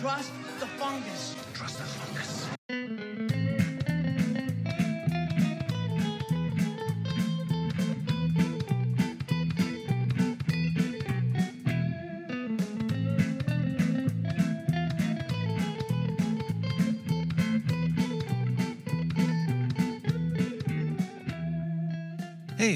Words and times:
Trust 0.00 0.32
the 0.58 0.66
fungus. 0.66 1.36
Trust 1.54 1.78
the 1.78 1.84
fungus. 1.84 3.03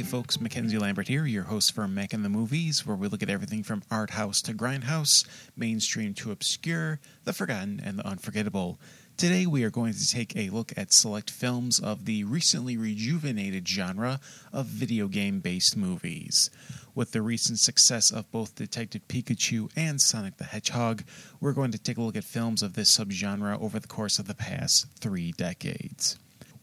Folks, 0.09 0.41
Mackenzie 0.41 0.79
Lambert 0.79 1.07
here, 1.07 1.27
your 1.27 1.43
host 1.43 1.75
for 1.75 1.87
Mac 1.87 2.15
and 2.15 2.25
the 2.25 2.31
Movies, 2.31 2.87
where 2.87 2.97
we 2.97 3.09
look 3.09 3.23
at 3.23 3.29
everything 3.29 3.63
from 3.63 3.83
art 3.91 4.09
house 4.09 4.41
to 4.41 4.55
grindhouse, 4.55 5.27
mainstream 5.55 6.15
to 6.15 6.33
obscure, 6.33 6.99
the 7.25 7.35
forgotten 7.35 7.79
and 7.85 7.99
the 7.99 8.07
unforgettable. 8.07 8.81
Today 9.19 9.45
we 9.45 9.65
are 9.65 9.71
going 9.71 9.93
to 9.93 10.09
take 10.09 10.35
a 10.35 10.49
look 10.49 10.73
at 10.79 10.95
select 10.95 11.31
films 11.31 11.79
of 11.79 12.07
the 12.07 12.25
recently 12.25 12.79
rejuvenated 12.79 13.69
genre 13.69 14.19
of 14.51 14.65
video 14.65 15.09
game 15.09 15.41
based 15.41 15.77
movies. 15.77 16.49
With 16.95 17.13
the 17.13 17.21
recent 17.21 17.59
success 17.59 18.11
of 18.11 18.31
both 18.31 18.55
Detective 18.55 19.07
Pikachu 19.09 19.71
and 19.77 20.01
Sonic 20.01 20.39
the 20.39 20.45
Hedgehog, 20.45 21.05
we're 21.39 21.53
going 21.53 21.73
to 21.73 21.79
take 21.79 21.99
a 21.99 22.03
look 22.03 22.17
at 22.17 22.25
films 22.25 22.63
of 22.63 22.73
this 22.73 22.97
subgenre 22.97 23.61
over 23.61 23.79
the 23.79 23.87
course 23.87 24.19
of 24.19 24.27
the 24.27 24.35
past 24.35 24.87
three 25.01 25.33
decades. 25.33 26.19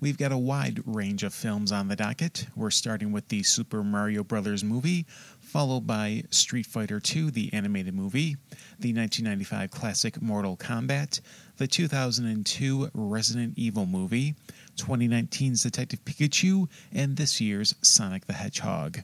We've 0.05 0.19
got 0.19 0.31
a 0.31 0.37
wide 0.37 0.83
range 0.85 1.23
of 1.23 1.33
films 1.33 1.71
on 1.71 1.87
the 1.87 1.95
docket. 1.95 2.45
We're 2.55 2.69
starting 2.69 3.11
with 3.11 3.27
the 3.29 3.41
Super 3.41 3.83
Mario 3.83 4.23
Brothers 4.23 4.63
movie, 4.63 5.07
followed 5.39 5.87
by 5.87 6.25
Street 6.29 6.67
Fighter 6.67 7.01
II, 7.03 7.31
the 7.31 7.51
animated 7.53 7.95
movie, 7.95 8.37
the 8.77 8.93
1995 8.93 9.71
classic 9.71 10.21
Mortal 10.21 10.57
Kombat, 10.57 11.21
the 11.57 11.65
2002 11.65 12.91
Resident 12.93 13.53
Evil 13.57 13.87
movie, 13.87 14.35
2019's 14.77 15.63
Detective 15.63 16.05
Pikachu, 16.05 16.69
and 16.93 17.17
this 17.17 17.41
year's 17.41 17.73
Sonic 17.81 18.27
the 18.27 18.33
Hedgehog. 18.33 18.99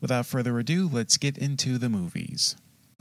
Without 0.00 0.26
further 0.26 0.58
ado, 0.58 0.90
let's 0.92 1.16
get 1.16 1.38
into 1.38 1.78
the 1.78 1.88
movies. 1.88 2.56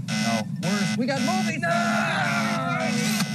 No. 0.07 0.43
We're, 0.61 0.95
we 0.99 1.05
got 1.07 1.19
movies. 1.21 1.63
A 1.63 3.28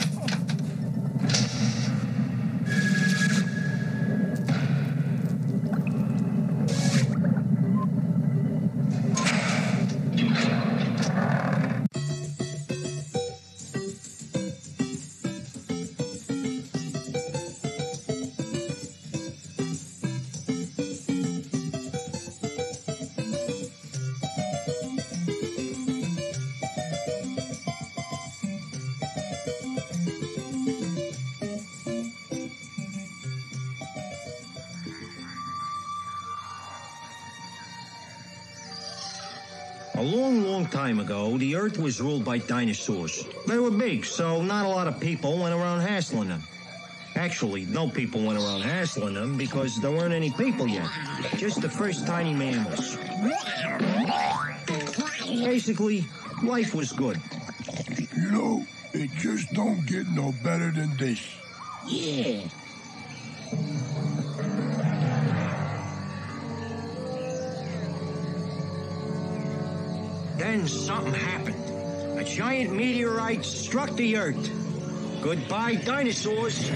Earth 41.75 41.83
was 41.83 42.01
ruled 42.01 42.25
by 42.25 42.39
dinosaurs. 42.39 43.27
They 43.49 43.59
were 43.59 43.71
big, 43.73 44.05
so 44.05 44.41
not 44.41 44.65
a 44.65 44.69
lot 44.69 44.87
of 44.87 45.01
people 45.01 45.41
went 45.41 45.53
around 45.53 45.81
hassling 45.81 46.29
them. 46.29 46.41
Actually, 47.17 47.65
no 47.65 47.89
people 47.89 48.23
went 48.23 48.39
around 48.39 48.61
hassling 48.61 49.15
them 49.15 49.37
because 49.37 49.81
there 49.81 49.91
weren't 49.91 50.15
any 50.15 50.31
people 50.31 50.69
yet. 50.69 50.89
Just 51.37 51.61
the 51.63 51.69
first 51.69 52.07
tiny 52.07 52.33
mammals. 52.33 52.97
Basically, 55.27 56.05
life 56.45 56.77
was 56.77 56.93
good. 56.93 57.21
You 58.17 58.31
know, 58.31 58.67
it 58.93 59.11
just 59.19 59.53
don't 59.53 59.85
get 59.85 60.07
no 60.11 60.33
better 60.45 60.71
than 60.71 60.97
this. 60.97 61.27
Yeah. 61.89 62.47
Then 70.37 70.67
something 70.67 71.15
happened. 71.15 72.19
A 72.19 72.25
giant 72.25 72.73
meteorite 72.75 73.45
struck 73.45 73.95
the 73.95 74.17
Earth. 74.17 74.51
Goodbye, 75.23 75.77
dinosaurs. 75.77 76.69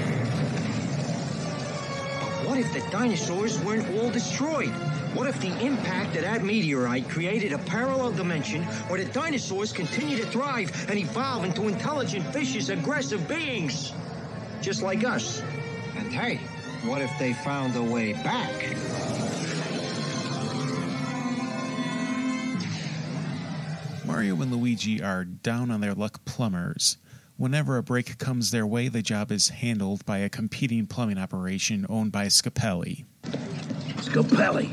But 2.20 2.46
what 2.46 2.58
if 2.58 2.72
the 2.72 2.80
dinosaurs 2.91 3.58
weren't 3.64 3.88
all 3.98 4.10
destroyed? 4.10 4.72
What 5.14 5.26
if 5.26 5.41
the 5.41 5.58
impact 5.64 6.14
of 6.16 6.22
that 6.22 6.44
meteorite 6.44 7.08
created 7.08 7.52
a 7.52 7.58
parallel 7.58 8.12
dimension 8.12 8.62
where 8.88 9.02
the 9.02 9.10
dinosaurs 9.12 9.72
continue 9.72 10.16
to 10.19 10.26
thrive 10.26 10.70
and 10.88 10.98
evolve 10.98 11.44
into 11.44 11.66
intelligent, 11.66 12.26
vicious, 12.26 12.69
aggressive 12.69 13.26
beings? 13.26 13.92
Just 14.62 14.82
like 14.82 15.04
us. 15.04 15.42
And 15.96 16.12
hey, 16.12 16.36
what 16.84 17.02
if 17.02 17.10
they 17.19 17.32
found 17.32 17.75
a 17.75 17.82
way 17.82 18.12
back? 18.12 19.07
Mario 24.19 24.43
and 24.43 24.51
Luigi 24.51 25.01
are 25.01 25.25
down 25.25 25.71
on 25.71 25.81
their 25.81 25.95
luck 25.95 26.25
plumbers. 26.25 26.97
Whenever 27.37 27.77
a 27.77 27.84
break 27.84 28.19
comes 28.19 28.51
their 28.51 28.67
way, 28.67 28.89
the 28.89 29.01
job 29.01 29.31
is 29.31 29.51
handled 29.51 30.05
by 30.05 30.19
a 30.19 30.29
competing 30.29 30.89
plumbing 30.89 31.19
operation 31.19 31.87
owned 31.89 32.11
by 32.11 32.27
Scapelli. 32.27 33.05
Scapelli. 33.23 34.73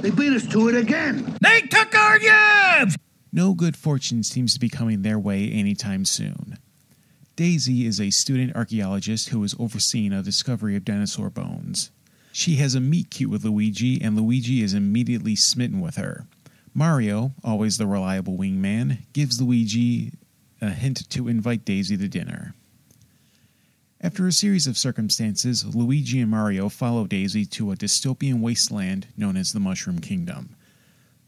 They 0.00 0.10
beat 0.10 0.32
us 0.32 0.46
to 0.46 0.68
it 0.68 0.76
again. 0.76 1.36
They 1.40 1.62
took 1.62 1.92
our 1.92 2.20
jobs. 2.20 2.96
No 3.32 3.52
good 3.54 3.76
fortune 3.76 4.22
seems 4.22 4.54
to 4.54 4.60
be 4.60 4.68
coming 4.68 5.02
their 5.02 5.18
way 5.18 5.50
anytime 5.50 6.04
soon. 6.04 6.56
Daisy 7.34 7.86
is 7.86 8.00
a 8.00 8.10
student 8.10 8.54
archaeologist 8.54 9.30
who 9.30 9.42
is 9.42 9.56
overseeing 9.58 10.12
a 10.12 10.22
discovery 10.22 10.76
of 10.76 10.84
dinosaur 10.84 11.30
bones. 11.30 11.90
She 12.30 12.54
has 12.56 12.76
a 12.76 12.80
meet 12.80 13.10
cute 13.10 13.28
with 13.28 13.44
Luigi, 13.44 14.00
and 14.00 14.14
Luigi 14.14 14.62
is 14.62 14.72
immediately 14.72 15.34
smitten 15.34 15.80
with 15.80 15.96
her. 15.96 16.28
Mario, 16.74 17.32
always 17.44 17.78
the 17.78 17.86
reliable 17.86 18.36
wingman, 18.36 18.98
gives 19.12 19.40
Luigi 19.40 20.12
a 20.60 20.70
hint 20.70 21.08
to 21.10 21.28
invite 21.28 21.64
Daisy 21.64 21.96
to 21.96 22.08
dinner. 22.08 22.54
After 24.00 24.26
a 24.26 24.32
series 24.32 24.66
of 24.66 24.76
circumstances, 24.76 25.64
Luigi 25.64 26.20
and 26.20 26.30
Mario 26.30 26.68
follow 26.68 27.06
Daisy 27.06 27.46
to 27.46 27.70
a 27.70 27.76
dystopian 27.76 28.40
wasteland 28.40 29.06
known 29.16 29.36
as 29.36 29.52
the 29.52 29.60
Mushroom 29.60 30.00
Kingdom. 30.00 30.56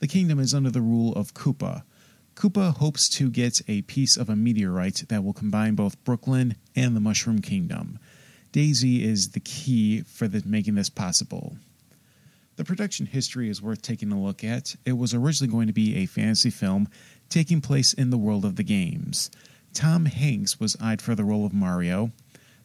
The 0.00 0.08
kingdom 0.08 0.40
is 0.40 0.52
under 0.52 0.70
the 0.70 0.82
rule 0.82 1.14
of 1.14 1.32
Koopa. 1.32 1.84
Koopa 2.34 2.76
hopes 2.76 3.08
to 3.10 3.30
get 3.30 3.62
a 3.66 3.82
piece 3.82 4.16
of 4.16 4.28
a 4.28 4.36
meteorite 4.36 5.04
that 5.08 5.24
will 5.24 5.32
combine 5.32 5.74
both 5.74 6.02
Brooklyn 6.04 6.56
and 6.74 6.94
the 6.94 7.00
Mushroom 7.00 7.40
Kingdom. 7.40 7.98
Daisy 8.52 9.04
is 9.04 9.30
the 9.30 9.40
key 9.40 10.02
for 10.02 10.28
the, 10.28 10.42
making 10.44 10.74
this 10.74 10.90
possible. 10.90 11.56
The 12.56 12.64
production 12.64 13.04
history 13.04 13.50
is 13.50 13.60
worth 13.60 13.82
taking 13.82 14.10
a 14.10 14.20
look 14.20 14.42
at. 14.42 14.76
It 14.86 14.96
was 14.96 15.12
originally 15.12 15.52
going 15.52 15.66
to 15.66 15.74
be 15.74 15.96
a 15.96 16.06
fantasy 16.06 16.50
film 16.50 16.88
taking 17.28 17.60
place 17.60 17.92
in 17.92 18.08
the 18.10 18.18
world 18.18 18.44
of 18.44 18.56
the 18.56 18.62
games. 18.62 19.30
Tom 19.74 20.06
Hanks 20.06 20.58
was 20.58 20.76
eyed 20.80 21.02
for 21.02 21.14
the 21.14 21.24
role 21.24 21.44
of 21.44 21.52
Mario. 21.52 22.12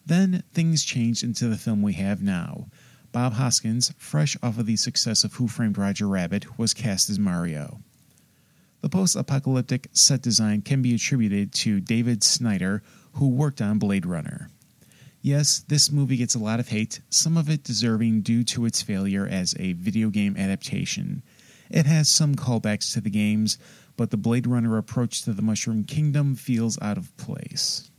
Then 0.05 0.43
things 0.53 0.83
changed 0.83 1.23
into 1.23 1.49
the 1.49 1.57
film 1.57 1.81
we 1.81 1.93
have 1.93 2.21
now. 2.21 2.67
Bob 3.11 3.33
Hoskins, 3.33 3.93
fresh 3.97 4.37
off 4.41 4.57
of 4.57 4.65
the 4.65 4.77
success 4.77 5.25
of 5.25 5.33
Who 5.33 5.49
Framed 5.49 5.77
Roger 5.77 6.07
Rabbit, 6.07 6.57
was 6.57 6.73
cast 6.73 7.09
as 7.09 7.19
Mario. 7.19 7.81
The 8.79 8.89
post 8.89 9.17
apocalyptic 9.17 9.89
set 9.91 10.21
design 10.21 10.61
can 10.61 10.81
be 10.81 10.95
attributed 10.95 11.53
to 11.55 11.81
David 11.81 12.23
Snyder, 12.23 12.81
who 13.13 13.27
worked 13.27 13.61
on 13.61 13.77
Blade 13.77 14.05
Runner. 14.05 14.49
Yes, 15.23 15.59
this 15.67 15.91
movie 15.91 16.17
gets 16.17 16.33
a 16.33 16.39
lot 16.39 16.59
of 16.59 16.69
hate, 16.69 17.01
some 17.11 17.37
of 17.37 17.47
it 17.47 17.63
deserving 17.63 18.21
due 18.21 18.43
to 18.45 18.65
its 18.65 18.81
failure 18.81 19.27
as 19.27 19.53
a 19.59 19.73
video 19.73 20.09
game 20.09 20.35
adaptation. 20.35 21.21
It 21.69 21.85
has 21.85 22.09
some 22.09 22.35
callbacks 22.35 22.91
to 22.93 23.01
the 23.01 23.11
games, 23.11 23.59
but 23.95 24.09
the 24.09 24.17
Blade 24.17 24.47
Runner 24.47 24.77
approach 24.77 25.21
to 25.23 25.33
the 25.33 25.43
Mushroom 25.43 25.83
Kingdom 25.83 26.35
feels 26.35 26.81
out 26.81 26.97
of 26.97 27.15
place. 27.17 27.91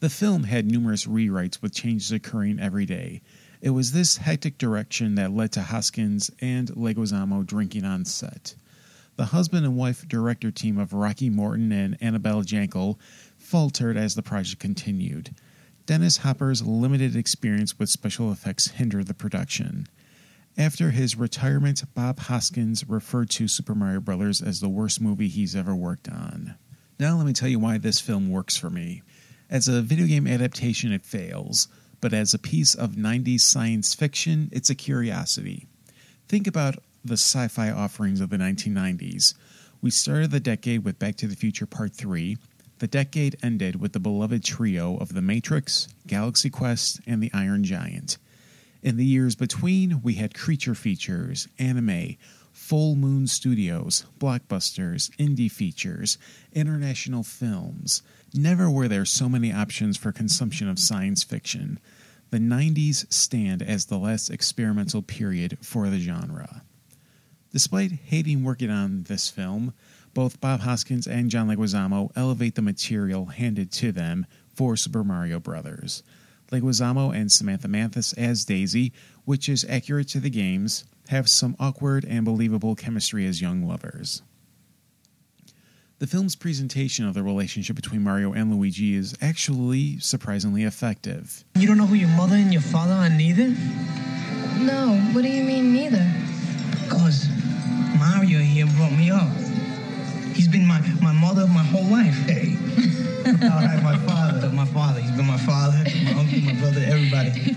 The 0.00 0.10
film 0.10 0.44
had 0.44 0.70
numerous 0.70 1.06
rewrites 1.06 1.62
with 1.62 1.74
changes 1.74 2.12
occurring 2.12 2.60
every 2.60 2.84
day. 2.84 3.22
It 3.62 3.70
was 3.70 3.92
this 3.92 4.18
hectic 4.18 4.58
direction 4.58 5.14
that 5.14 5.32
led 5.32 5.52
to 5.52 5.62
Hoskins 5.62 6.30
and 6.42 6.68
Leguizamo 6.68 7.46
drinking 7.46 7.86
on 7.86 8.04
set. 8.04 8.54
The 9.16 9.24
husband 9.24 9.64
and 9.64 9.78
wife 9.78 10.06
director 10.06 10.50
team 10.50 10.76
of 10.76 10.92
Rocky 10.92 11.30
Morton 11.30 11.72
and 11.72 11.96
Annabel 12.02 12.42
Jankel 12.42 12.98
faltered 13.38 13.96
as 13.96 14.14
the 14.14 14.22
project 14.22 14.60
continued. 14.60 15.34
Dennis 15.86 16.18
Hopper's 16.18 16.66
limited 16.66 17.14
experience 17.14 17.78
with 17.78 17.88
special 17.88 18.32
effects 18.32 18.72
hindered 18.72 19.06
the 19.06 19.14
production. 19.14 19.86
After 20.58 20.90
his 20.90 21.14
retirement, 21.14 21.84
Bob 21.94 22.18
Hoskins 22.18 22.88
referred 22.88 23.30
to 23.30 23.46
Super 23.46 23.74
Mario 23.74 24.00
Bros. 24.00 24.42
as 24.42 24.58
the 24.58 24.68
worst 24.68 25.00
movie 25.00 25.28
he's 25.28 25.54
ever 25.54 25.76
worked 25.76 26.08
on. 26.08 26.56
Now, 26.98 27.16
let 27.16 27.24
me 27.24 27.32
tell 27.32 27.48
you 27.48 27.60
why 27.60 27.78
this 27.78 28.00
film 28.00 28.30
works 28.30 28.56
for 28.56 28.68
me. 28.68 29.02
As 29.48 29.68
a 29.68 29.80
video 29.80 30.08
game 30.08 30.26
adaptation, 30.26 30.90
it 30.90 31.04
fails, 31.04 31.68
but 32.00 32.12
as 32.12 32.34
a 32.34 32.38
piece 32.38 32.74
of 32.74 32.92
90s 32.92 33.42
science 33.42 33.94
fiction, 33.94 34.48
it's 34.50 34.70
a 34.70 34.74
curiosity. 34.74 35.68
Think 36.26 36.48
about 36.48 36.76
the 37.04 37.14
sci 37.14 37.46
fi 37.46 37.70
offerings 37.70 38.20
of 38.20 38.30
the 38.30 38.38
1990s. 38.38 39.34
We 39.80 39.92
started 39.92 40.32
the 40.32 40.40
decade 40.40 40.84
with 40.84 40.98
Back 40.98 41.14
to 41.16 41.28
the 41.28 41.36
Future 41.36 41.66
Part 41.66 41.94
3. 41.94 42.38
The 42.78 42.86
decade 42.86 43.36
ended 43.42 43.80
with 43.80 43.94
the 43.94 44.00
beloved 44.00 44.44
trio 44.44 44.98
of 44.98 45.14
The 45.14 45.22
Matrix, 45.22 45.88
Galaxy 46.06 46.50
Quest, 46.50 47.00
and 47.06 47.22
The 47.22 47.30
Iron 47.32 47.64
Giant. 47.64 48.18
In 48.82 48.98
the 48.98 49.04
years 49.04 49.34
between, 49.34 50.02
we 50.02 50.14
had 50.14 50.34
creature 50.34 50.74
features, 50.74 51.48
anime, 51.58 52.16
full 52.52 52.94
moon 52.94 53.26
studios, 53.26 54.04
blockbusters, 54.18 55.10
indie 55.16 55.50
features, 55.50 56.18
international 56.52 57.22
films. 57.22 58.02
Never 58.34 58.70
were 58.70 58.88
there 58.88 59.06
so 59.06 59.28
many 59.28 59.52
options 59.52 59.96
for 59.96 60.12
consumption 60.12 60.68
of 60.68 60.78
science 60.78 61.22
fiction. 61.22 61.78
The 62.30 62.38
90s 62.38 63.10
stand 63.12 63.62
as 63.62 63.86
the 63.86 63.98
last 63.98 64.30
experimental 64.30 65.00
period 65.00 65.58
for 65.62 65.88
the 65.88 65.98
genre. 65.98 66.62
Despite 67.52 67.92
hating 67.92 68.44
working 68.44 68.70
on 68.70 69.04
this 69.04 69.30
film, 69.30 69.72
both 70.16 70.40
Bob 70.40 70.60
Hoskins 70.60 71.06
and 71.06 71.28
John 71.28 71.46
Leguizamo 71.46 72.10
elevate 72.16 72.54
the 72.54 72.62
material 72.62 73.26
handed 73.26 73.70
to 73.72 73.92
them 73.92 74.24
for 74.54 74.74
Super 74.74 75.04
Mario 75.04 75.38
Bros. 75.38 76.02
Leguizamo 76.50 77.14
and 77.14 77.30
Samantha 77.30 77.68
Mathis 77.68 78.14
as 78.14 78.46
Daisy, 78.46 78.94
which 79.26 79.46
is 79.46 79.66
accurate 79.68 80.08
to 80.08 80.18
the 80.18 80.30
games, 80.30 80.86
have 81.08 81.28
some 81.28 81.54
awkward 81.60 82.06
and 82.06 82.24
believable 82.24 82.74
chemistry 82.74 83.26
as 83.26 83.42
young 83.42 83.68
lovers. 83.68 84.22
The 85.98 86.06
film's 86.06 86.34
presentation 86.34 87.06
of 87.06 87.12
the 87.12 87.22
relationship 87.22 87.76
between 87.76 88.02
Mario 88.02 88.32
and 88.32 88.50
Luigi 88.50 88.94
is 88.94 89.14
actually 89.20 89.98
surprisingly 89.98 90.62
effective. 90.62 91.44
You 91.56 91.66
don't 91.66 91.76
know 91.76 91.84
who 91.84 91.94
your 91.94 92.08
mother 92.08 92.36
and 92.36 92.54
your 92.54 92.62
father 92.62 92.94
are 92.94 93.10
neither? 93.10 93.48
No, 94.64 94.98
what 95.12 95.20
do 95.20 95.28
you 95.28 95.44
mean 95.44 95.74
neither? 95.74 96.10
Because 96.84 97.28
Mario 97.98 98.38
here 98.38 98.66
brought 98.78 98.92
me 98.92 99.10
up. 99.10 99.45
He's 100.36 100.48
been 100.48 100.66
my, 100.66 100.80
my 101.00 101.14
mother 101.14 101.46
my 101.46 101.62
whole 101.62 101.86
life. 101.86 102.14
Hey. 102.26 102.56
All 103.26 103.48
right, 103.48 103.82
my 103.82 103.96
father. 104.06 104.50
My 104.50 104.66
father. 104.66 105.00
He's 105.00 105.10
been 105.12 105.26
my 105.26 105.38
father, 105.38 105.78
my 106.04 106.12
uncle, 106.12 106.40
my 106.40 106.54
brother, 106.60 106.82
everybody. 106.86 107.56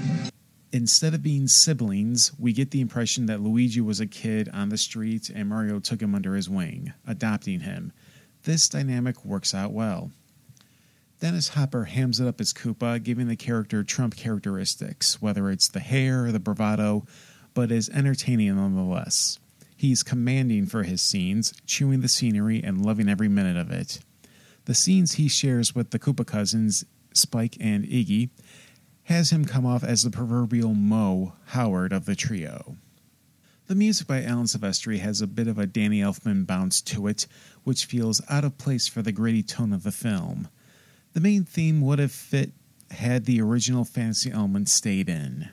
Instead 0.72 1.14
of 1.14 1.22
being 1.22 1.46
siblings, 1.46 2.32
we 2.40 2.54
get 2.54 2.72
the 2.72 2.80
impression 2.80 3.26
that 3.26 3.42
Luigi 3.42 3.82
was 3.82 4.00
a 4.00 4.08
kid 4.08 4.48
on 4.54 4.70
the 4.70 4.78
street 4.78 5.30
and 5.30 5.50
Mario 5.50 5.80
took 5.80 6.02
him 6.02 6.16
under 6.16 6.36
his 6.36 6.50
wing, 6.50 6.94
adopting 7.06 7.60
him. 7.60 7.92
This 8.44 8.70
dynamic 8.70 9.26
works 9.26 9.54
out 9.54 9.74
well. 9.74 10.12
Dennis 11.20 11.50
Hopper 11.50 11.84
hams 11.84 12.22
it 12.22 12.28
up 12.30 12.40
as 12.40 12.54
Koopa, 12.54 13.04
giving 13.04 13.28
the 13.28 13.36
character 13.36 13.84
Trump 13.84 14.16
characteristics, 14.16 15.22
whether 15.22 15.50
it's 15.50 15.68
the 15.68 15.82
hair 15.82 16.24
or 16.24 16.32
the 16.32 16.40
bravado, 16.40 17.06
but 17.54 17.74
is 17.74 17.90
entertaining 17.90 18.56
nonetheless. 18.56 19.38
He's 19.80 20.04
commanding 20.04 20.66
for 20.66 20.84
his 20.84 21.02
scenes, 21.02 21.54
chewing 21.66 22.02
the 22.02 22.10
scenery 22.10 22.62
and 22.62 22.86
loving 22.86 23.08
every 23.08 23.30
minute 23.30 23.56
of 23.56 23.72
it. 23.72 24.00
The 24.66 24.76
scenes 24.76 25.14
he 25.14 25.30
shares 25.30 25.74
with 25.74 25.92
the 25.92 26.00
Koopa 26.00 26.28
cousins, 26.28 26.84
Spike 27.14 27.56
and 27.62 27.86
Iggy, 27.86 28.30
has 29.04 29.30
him 29.30 29.46
come 29.46 29.66
off 29.66 29.82
as 29.82 30.04
the 30.04 30.10
proverbial 30.10 30.74
Moe 30.74 31.32
Howard 31.46 31.94
of 31.94 32.04
the 32.04 32.18
trio. 32.18 32.76
The 33.68 33.76
music 33.76 34.06
by 34.06 34.22
Alan 34.22 34.48
Silvestri 34.48 35.00
has 35.00 35.22
a 35.22 35.28
bit 35.28 35.48
of 35.48 35.58
a 35.58 35.66
Danny 35.66 36.02
Elfman 36.02 36.46
bounce 36.46 36.82
to 36.82 37.08
it, 37.08 37.26
which 37.64 37.86
feels 37.86 38.22
out 38.28 38.44
of 38.44 38.58
place 38.58 38.90
for 38.90 39.02
the 39.02 39.14
gritty 39.14 39.44
tone 39.44 39.72
of 39.72 39.84
the 39.84 39.94
film. 39.94 40.50
The 41.14 41.22
main 41.22 41.46
theme 41.46 41.80
would 41.80 42.00
have 42.00 42.12
fit 42.12 42.52
had 42.92 43.24
the 43.24 43.40
original 43.40 43.86
fantasy 43.86 44.30
element 44.30 44.68
stayed 44.68 45.08
in. 45.08 45.48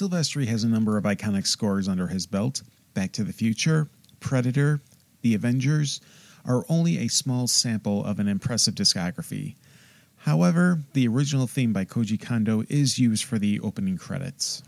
Silvestri 0.00 0.46
has 0.46 0.64
a 0.64 0.68
number 0.68 0.96
of 0.96 1.04
iconic 1.04 1.46
scores 1.46 1.86
under 1.86 2.06
his 2.06 2.26
belt. 2.26 2.62
Back 2.94 3.12
to 3.12 3.22
the 3.22 3.34
Future, 3.34 3.90
Predator, 4.18 4.80
The 5.20 5.34
Avengers 5.34 6.00
are 6.42 6.64
only 6.70 6.96
a 6.96 7.08
small 7.08 7.46
sample 7.46 8.02
of 8.06 8.18
an 8.18 8.26
impressive 8.26 8.74
discography. 8.74 9.56
However, 10.16 10.80
the 10.94 11.06
original 11.06 11.46
theme 11.46 11.74
by 11.74 11.84
Koji 11.84 12.18
Kondo 12.18 12.64
is 12.70 12.98
used 12.98 13.24
for 13.24 13.38
the 13.38 13.60
opening 13.60 13.98
credits. 13.98 14.62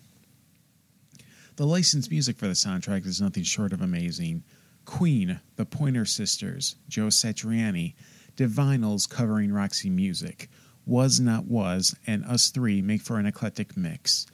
The 1.57 1.65
licensed 1.65 2.11
music 2.11 2.37
for 2.37 2.47
the 2.47 2.53
soundtrack 2.53 3.07
is 3.07 3.19
nothing 3.19 3.45
short 3.45 3.73
of 3.73 3.81
amazing. 3.81 4.43
Queen, 4.85 5.41
the 5.57 5.65
Pointer 5.65 6.05
Sisters, 6.05 6.77
Joe 6.91 7.07
Satriani, 7.07 7.95
Divinyls 8.37 9.09
covering 9.09 9.51
Roxy 9.51 9.89
Music, 9.89 10.51
Was 10.85 11.21
Not 11.21 11.47
Was, 11.47 11.97
and 12.07 12.23
Us 12.27 12.51
Three 12.51 12.83
make 12.83 13.01
for 13.01 13.19
an 13.19 13.25
eclectic 13.25 13.79
mix. 13.79 14.27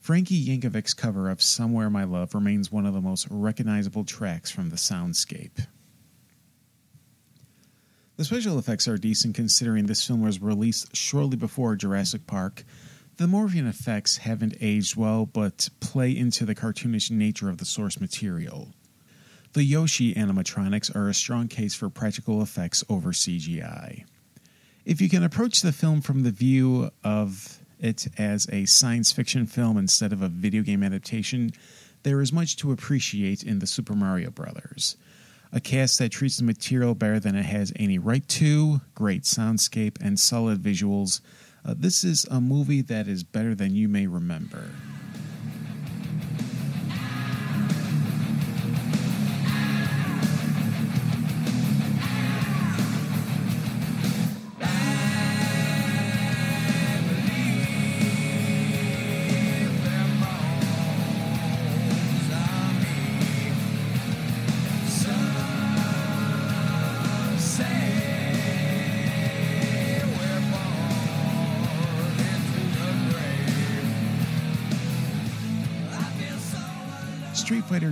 Frankie 0.00 0.42
Yankovic's 0.42 0.94
cover 0.94 1.28
of 1.28 1.42
Somewhere 1.42 1.90
My 1.90 2.04
Love 2.04 2.34
remains 2.34 2.72
one 2.72 2.86
of 2.86 2.94
the 2.94 3.02
most 3.02 3.28
recognizable 3.30 4.04
tracks 4.04 4.50
from 4.50 4.70
the 4.70 4.76
soundscape. 4.76 5.66
The 8.16 8.24
special 8.24 8.58
effects 8.58 8.88
are 8.88 8.96
decent 8.96 9.34
considering 9.34 9.86
this 9.86 10.06
film 10.06 10.22
was 10.22 10.40
released 10.40 10.96
shortly 10.96 11.36
before 11.36 11.76
Jurassic 11.76 12.26
Park. 12.26 12.64
The 13.18 13.26
morphing 13.26 13.68
effects 13.68 14.16
haven't 14.18 14.56
aged 14.62 14.96
well, 14.96 15.26
but 15.26 15.68
play 15.80 16.16
into 16.16 16.46
the 16.46 16.54
cartoonish 16.54 17.10
nature 17.10 17.50
of 17.50 17.58
the 17.58 17.66
source 17.66 18.00
material. 18.00 18.72
The 19.52 19.64
Yoshi 19.64 20.14
animatronics 20.14 20.94
are 20.96 21.10
a 21.10 21.14
strong 21.14 21.46
case 21.48 21.74
for 21.74 21.90
practical 21.90 22.40
effects 22.40 22.82
over 22.88 23.12
CGI. 23.12 24.04
If 24.86 25.02
you 25.02 25.10
can 25.10 25.22
approach 25.22 25.60
the 25.60 25.72
film 25.72 26.00
from 26.00 26.22
the 26.22 26.30
view 26.30 26.90
of 27.04 27.59
it 27.80 28.06
as 28.18 28.46
a 28.52 28.66
science 28.66 29.12
fiction 29.12 29.46
film 29.46 29.76
instead 29.76 30.12
of 30.12 30.22
a 30.22 30.28
video 30.28 30.62
game 30.62 30.82
adaptation, 30.82 31.52
there 32.02 32.20
is 32.20 32.32
much 32.32 32.56
to 32.56 32.72
appreciate 32.72 33.42
in 33.42 33.58
the 33.58 33.66
Super 33.66 33.94
Mario 33.94 34.30
Brothers. 34.30 34.96
A 35.52 35.60
cast 35.60 35.98
that 35.98 36.12
treats 36.12 36.36
the 36.36 36.44
material 36.44 36.94
better 36.94 37.18
than 37.18 37.34
it 37.34 37.44
has 37.44 37.72
any 37.76 37.98
right 37.98 38.26
to, 38.28 38.80
great 38.94 39.24
soundscape, 39.24 39.96
and 40.00 40.18
solid 40.18 40.62
visuals. 40.62 41.20
Uh, 41.64 41.74
this 41.76 42.04
is 42.04 42.24
a 42.30 42.40
movie 42.40 42.82
that 42.82 43.08
is 43.08 43.24
better 43.24 43.54
than 43.54 43.74
you 43.74 43.88
may 43.88 44.06
remember. 44.06 44.70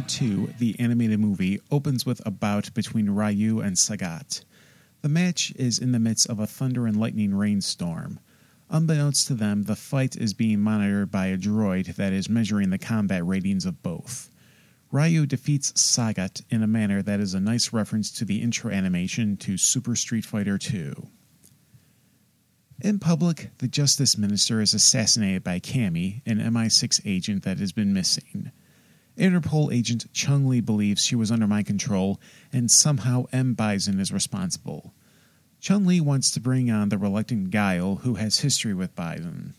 Street 0.08 0.30
Fighter 0.30 0.46
II, 0.46 0.54
the 0.58 0.80
animated 0.80 1.20
movie, 1.20 1.60
opens 1.70 2.06
with 2.06 2.22
a 2.24 2.30
bout 2.30 2.72
between 2.72 3.10
Ryu 3.10 3.60
and 3.60 3.76
Sagat. 3.76 4.42
The 5.02 5.08
match 5.08 5.52
is 5.56 5.78
in 5.78 5.92
the 5.92 5.98
midst 5.98 6.28
of 6.28 6.40
a 6.40 6.46
thunder 6.46 6.86
and 6.86 6.98
lightning 6.98 7.34
rainstorm. 7.34 8.18
Unbeknownst 8.70 9.26
to 9.26 9.34
them, 9.34 9.64
the 9.64 9.76
fight 9.76 10.16
is 10.16 10.32
being 10.32 10.60
monitored 10.60 11.10
by 11.10 11.26
a 11.26 11.36
droid 11.36 11.96
that 11.96 12.14
is 12.14 12.30
measuring 12.30 12.70
the 12.70 12.78
combat 12.78 13.26
ratings 13.26 13.66
of 13.66 13.82
both. 13.82 14.30
Ryu 14.90 15.26
defeats 15.26 15.72
Sagat 15.72 16.42
in 16.48 16.62
a 16.62 16.66
manner 16.66 17.02
that 17.02 17.20
is 17.20 17.34
a 17.34 17.40
nice 17.40 17.72
reference 17.74 18.10
to 18.12 18.24
the 18.24 18.40
intro 18.40 18.72
animation 18.72 19.36
to 19.38 19.58
Super 19.58 19.94
Street 19.94 20.24
Fighter 20.24 20.58
II. 20.72 20.94
In 22.80 22.98
public, 22.98 23.50
the 23.58 23.68
Justice 23.68 24.16
Minister 24.16 24.62
is 24.62 24.72
assassinated 24.72 25.44
by 25.44 25.60
Cammy, 25.60 26.22
an 26.24 26.38
MI6 26.38 27.02
agent 27.04 27.42
that 27.42 27.58
has 27.58 27.72
been 27.72 27.92
missing. 27.92 28.52
Interpol 29.18 29.74
agent 29.74 30.12
Chun 30.12 30.48
Li 30.48 30.60
believes 30.60 31.04
she 31.04 31.16
was 31.16 31.30
under 31.30 31.46
my 31.46 31.62
control, 31.62 32.20
and 32.52 32.70
somehow 32.70 33.24
M. 33.32 33.54
Bison 33.54 33.98
is 33.98 34.12
responsible. 34.12 34.94
Chun 35.60 35.84
Li 35.86 36.00
wants 36.00 36.30
to 36.30 36.40
bring 36.40 36.70
on 36.70 36.88
the 36.88 36.98
reluctant 36.98 37.50
Guile, 37.50 37.96
who 37.96 38.14
has 38.14 38.40
history 38.40 38.74
with 38.74 38.94
Bison. 38.94 39.54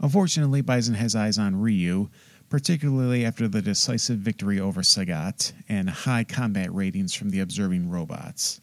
Unfortunately, 0.00 0.60
Bison 0.60 0.94
has 0.94 1.16
eyes 1.16 1.38
on 1.38 1.60
Ryu, 1.60 2.10
particularly 2.50 3.24
after 3.24 3.48
the 3.48 3.62
decisive 3.62 4.18
victory 4.18 4.60
over 4.60 4.82
Sagat 4.82 5.52
and 5.68 5.88
high 5.88 6.24
combat 6.24 6.72
ratings 6.72 7.14
from 7.14 7.30
the 7.30 7.40
observing 7.40 7.88
robots. 7.88 8.60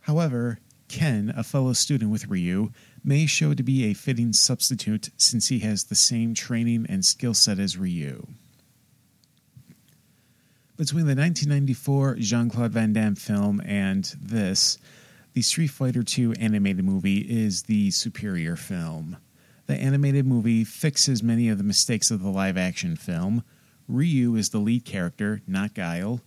However, 0.00 0.58
Ken, 0.88 1.32
a 1.36 1.42
fellow 1.42 1.72
student 1.72 2.10
with 2.10 2.28
Ryu, 2.28 2.72
may 3.04 3.26
show 3.26 3.54
to 3.54 3.62
be 3.62 3.84
a 3.84 3.94
fitting 3.94 4.32
substitute 4.32 5.10
since 5.16 5.48
he 5.48 5.60
has 5.60 5.84
the 5.84 5.94
same 5.94 6.34
training 6.34 6.86
and 6.88 7.04
skill 7.04 7.34
set 7.34 7.58
as 7.58 7.76
Ryu. 7.76 8.26
Between 10.76 11.06
the 11.06 11.14
1994 11.14 12.16
Jean 12.16 12.50
Claude 12.50 12.72
Van 12.72 12.92
Damme 12.92 13.14
film 13.14 13.60
and 13.64 14.04
this, 14.20 14.78
the 15.34 15.42
Street 15.42 15.68
Fighter 15.68 16.02
II 16.18 16.34
animated 16.38 16.84
movie 16.84 17.18
is 17.18 17.62
the 17.62 17.90
superior 17.90 18.56
film. 18.56 19.16
The 19.66 19.76
animated 19.76 20.26
movie 20.26 20.64
fixes 20.64 21.22
many 21.22 21.48
of 21.48 21.58
the 21.58 21.64
mistakes 21.64 22.10
of 22.10 22.22
the 22.22 22.30
live 22.30 22.58
action 22.58 22.96
film. 22.96 23.44
Ryu 23.88 24.34
is 24.34 24.50
the 24.50 24.58
lead 24.58 24.84
character, 24.84 25.40
not 25.46 25.74
Guile. 25.74 26.20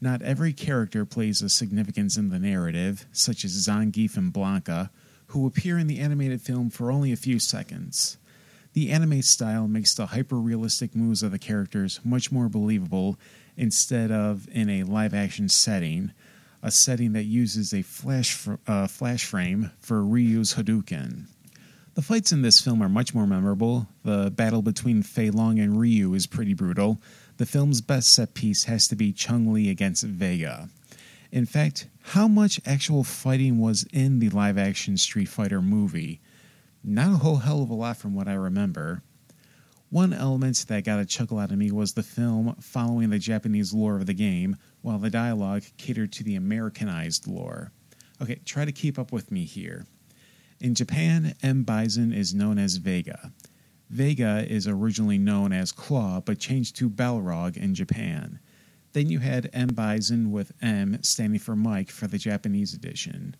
Not 0.00 0.22
every 0.22 0.52
character 0.52 1.04
plays 1.04 1.42
a 1.42 1.48
significance 1.48 2.16
in 2.16 2.30
the 2.30 2.38
narrative, 2.38 3.06
such 3.12 3.44
as 3.44 3.66
Zangief 3.66 4.16
and 4.16 4.32
Blanka, 4.32 4.90
who 5.28 5.46
appear 5.46 5.78
in 5.78 5.86
the 5.86 5.98
animated 5.98 6.40
film 6.40 6.70
for 6.70 6.90
only 6.90 7.12
a 7.12 7.16
few 7.16 7.38
seconds. 7.38 8.18
The 8.72 8.90
anime 8.90 9.22
style 9.22 9.66
makes 9.66 9.94
the 9.94 10.06
hyper 10.06 10.36
realistic 10.36 10.94
moves 10.94 11.22
of 11.22 11.32
the 11.32 11.38
characters 11.38 12.00
much 12.04 12.30
more 12.30 12.48
believable 12.48 13.18
instead 13.56 14.10
of 14.10 14.48
in 14.52 14.68
a 14.70 14.84
live 14.84 15.14
action 15.14 15.48
setting, 15.48 16.12
a 16.62 16.70
setting 16.70 17.12
that 17.12 17.24
uses 17.24 17.72
a 17.72 17.82
flash, 17.82 18.34
fr- 18.34 18.54
uh, 18.66 18.86
flash 18.86 19.24
frame 19.24 19.70
for 19.80 20.04
Ryu's 20.04 20.54
Hadouken. 20.54 21.26
The 21.94 22.02
fights 22.02 22.30
in 22.30 22.42
this 22.42 22.60
film 22.60 22.80
are 22.80 22.88
much 22.88 23.12
more 23.14 23.26
memorable. 23.26 23.88
The 24.04 24.30
battle 24.30 24.62
between 24.62 25.02
Fei 25.02 25.30
Long 25.30 25.58
and 25.58 25.80
Ryu 25.80 26.14
is 26.14 26.28
pretty 26.28 26.54
brutal. 26.54 27.02
The 27.38 27.46
film's 27.46 27.80
best 27.80 28.14
set 28.14 28.34
piece 28.34 28.64
has 28.64 28.86
to 28.88 28.96
be 28.96 29.12
Chun 29.12 29.52
Li 29.52 29.68
against 29.68 30.04
Vega. 30.04 30.68
In 31.30 31.44
fact, 31.44 31.88
how 32.00 32.26
much 32.26 32.60
actual 32.64 33.04
fighting 33.04 33.58
was 33.58 33.86
in 33.92 34.18
the 34.18 34.30
live 34.30 34.56
action 34.56 34.96
Street 34.96 35.28
Fighter 35.28 35.60
movie? 35.60 36.20
Not 36.82 37.12
a 37.12 37.16
whole 37.18 37.36
hell 37.36 37.62
of 37.62 37.68
a 37.68 37.74
lot 37.74 37.98
from 37.98 38.14
what 38.14 38.28
I 38.28 38.34
remember. 38.34 39.02
One 39.90 40.14
element 40.14 40.64
that 40.68 40.84
got 40.84 41.00
a 41.00 41.04
chuckle 41.04 41.38
out 41.38 41.50
of 41.50 41.58
me 41.58 41.70
was 41.70 41.92
the 41.92 42.02
film 42.02 42.56
following 42.60 43.10
the 43.10 43.18
Japanese 43.18 43.74
lore 43.74 43.96
of 43.96 44.06
the 44.06 44.14
game, 44.14 44.56
while 44.80 44.98
the 44.98 45.10
dialogue 45.10 45.64
catered 45.76 46.12
to 46.12 46.24
the 46.24 46.34
Americanized 46.34 47.26
lore. 47.26 47.72
Okay, 48.22 48.40
try 48.46 48.64
to 48.64 48.72
keep 48.72 48.98
up 48.98 49.12
with 49.12 49.30
me 49.30 49.44
here. 49.44 49.84
In 50.60 50.74
Japan, 50.74 51.34
M. 51.42 51.62
Bison 51.62 52.12
is 52.12 52.34
known 52.34 52.58
as 52.58 52.76
Vega. 52.76 53.32
Vega 53.90 54.46
is 54.48 54.66
originally 54.66 55.18
known 55.18 55.52
as 55.52 55.72
Claw, 55.72 56.20
but 56.20 56.38
changed 56.38 56.76
to 56.76 56.90
Balrog 56.90 57.56
in 57.56 57.74
Japan. 57.74 58.40
Then 58.98 59.10
you 59.10 59.20
had 59.20 59.48
M. 59.52 59.68
Bison 59.68 60.32
with 60.32 60.50
M 60.60 61.00
standing 61.04 61.38
for 61.38 61.54
Mike 61.54 61.88
for 61.88 62.08
the 62.08 62.18
Japanese 62.18 62.74
edition. 62.74 63.36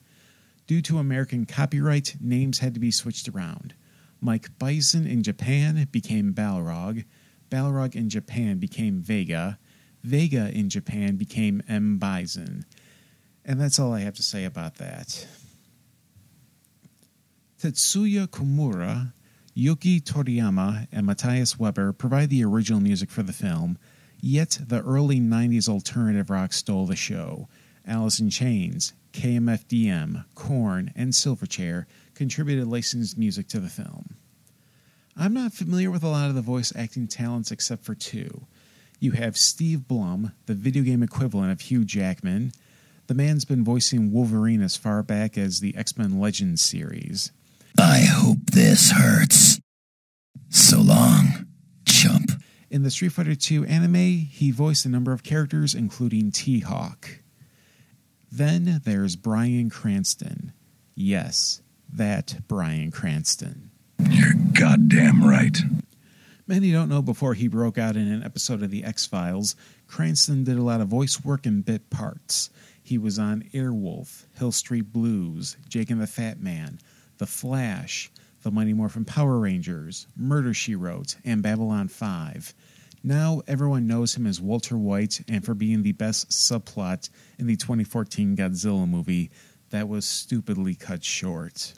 Due 0.69 0.81
to 0.83 0.99
American 0.99 1.47
copyright, 1.47 2.15
names 2.21 2.61
had 2.61 2.75
to 2.75 2.81
be 2.81 2.93
switched 2.93 3.29
around. 3.29 3.75
Mike 4.21 4.57
Bison 4.61 5.05
in 5.05 5.25
Japan 5.25 5.89
became 5.91 6.33
Balrog. 6.33 7.05
Balrog 7.51 7.97
in 7.97 8.09
Japan 8.09 8.59
became 8.59 9.01
Vega. 9.01 9.59
Vega 10.05 10.49
in 10.53 10.71
Japan 10.71 11.17
became 11.17 11.61
M. 11.69 11.99
Bison. 11.99 12.65
And 13.45 13.61
that's 13.61 13.81
all 13.81 13.93
I 13.93 14.03
have 14.03 14.15
to 14.15 14.23
say 14.23 14.45
about 14.45 14.77
that. 14.77 15.27
Tetsuya 17.61 18.29
Komuro, 18.29 19.13
Yuki 19.55 20.01
Toriyama, 20.01 20.87
and 20.93 21.05
Matthias 21.05 21.59
Weber 21.59 21.93
provide 21.93 22.31
the 22.31 22.45
original 22.45 22.79
music 22.79 23.11
for 23.11 23.25
the 23.25 23.33
film, 23.33 23.77
yet 24.21 24.59
the 24.67 24.83
early 24.83 25.21
90s 25.21 25.69
alternative 25.69 26.31
rock 26.31 26.53
stole 26.53 26.87
the 26.87 26.97
show. 26.97 27.49
Alice 27.87 28.21
in 28.21 28.31
Chains, 28.31 28.93
KMFDM, 29.13 30.25
Korn, 30.35 30.93
and 30.95 31.13
Silverchair 31.13 31.87
contributed 32.15 32.67
licensed 32.67 33.17
music 33.17 33.49
to 33.49 33.61
the 33.61 33.69
film. 33.69 34.17
I'm 35.17 35.35
not 35.35 35.53
familiar 35.53 35.91
with 35.91 36.05
a 36.05 36.09
lot 36.09 36.29
of 36.29 36.35
the 36.35 36.43
voice 36.43 36.73
acting 36.77 37.09
talents 37.09 37.51
except 37.51 37.85
for 37.85 37.95
two. 37.95 38.47
You 39.01 39.13
have 39.13 39.37
Steve 39.37 39.89
Blum, 39.89 40.33
the 40.47 40.55
video 40.55 40.83
game 40.83 41.03
equivalent 41.03 41.51
of 41.51 41.61
Hugh 41.63 41.85
Jackman. 41.85 42.53
The 43.07 43.15
man's 43.15 43.45
been 43.45 43.65
voicing 43.65 44.13
Wolverine 44.13 44.63
as 44.63 44.77
far 44.77 45.03
back 45.03 45.39
as 45.39 45.61
the 45.61 45.77
X 45.77 45.97
Men 45.97 46.21
Legends 46.21 46.63
series. 46.63 47.33
I 47.79 48.01
hope 48.01 48.51
this 48.53 48.91
hurts. 48.91 49.61
So 50.51 50.81
long, 50.81 51.47
chump. 51.85 52.31
In 52.71 52.83
the 52.83 52.91
Street 52.91 53.13
Fighter 53.13 53.35
II 53.51 53.67
anime, 53.67 53.95
he 54.31 54.51
voiced 54.51 54.85
a 54.85 54.91
number 54.91 55.13
of 55.13 55.23
characters, 55.23 55.75
including 55.75 56.31
T 56.31 56.61
Hawk. 56.61 57.21
Then 58.31 58.83
there's 58.85 59.17
Bryan 59.17 59.71
Cranston. 59.71 60.53
Yes, 60.95 61.63
that 61.91 62.41
Bryan 62.47 62.91
Cranston. 62.91 63.71
You're 63.99 64.35
goddamn 64.53 65.25
right. 65.25 65.57
Many 66.47 66.71
don't 66.71 66.91
know 66.91 67.01
before 67.01 67.35
he 67.35 67.49
broke 67.49 67.79
out 67.79 67.97
in 67.97 68.11
an 68.11 68.23
episode 68.23 68.63
of 68.63 68.71
The 68.71 68.85
X 68.85 69.07
Files, 69.07 69.57
Cranston 69.87 70.45
did 70.45 70.59
a 70.59 70.63
lot 70.63 70.83
of 70.83 70.89
voice 70.89 71.25
work 71.25 71.47
and 71.47 71.65
bit 71.65 71.89
parts. 71.89 72.51
He 72.83 72.99
was 72.99 73.19
on 73.19 73.45
Airwolf, 73.55 74.25
Hill 74.39 74.53
Street 74.53 74.93
Blues, 74.93 75.57
Jake 75.69 75.91
and 75.91 76.01
the 76.01 76.07
Fat 76.07 76.41
Man, 76.41 76.81
The 77.17 77.27
Flash, 77.27 78.11
The 78.43 78.51
Mighty 78.53 78.73
Morphin 78.73 79.05
Power 79.05 79.41
Rangers, 79.41 80.07
Murder 80.17 80.55
She 80.55 80.77
Wrote, 80.77 81.17
and 81.25 81.43
Babylon 81.43 81.89
5. 81.89 82.55
Now 83.03 83.43
everyone 83.49 83.87
knows 83.87 84.15
him 84.15 84.27
as 84.27 84.41
Walter 84.41 84.79
White 84.79 85.23
and 85.29 85.45
for 85.45 85.55
being 85.55 85.83
the 85.83 85.93
best 85.93 86.31
subplot 86.31 87.11
in 87.39 87.47
the 87.47 87.57
2014 87.57 88.37
Godzilla 88.37 88.89
movie 88.89 89.31
that 89.71 89.89
was 89.89 90.07
stupidly 90.07 90.75
cut 90.75 91.05
short. 91.05 91.75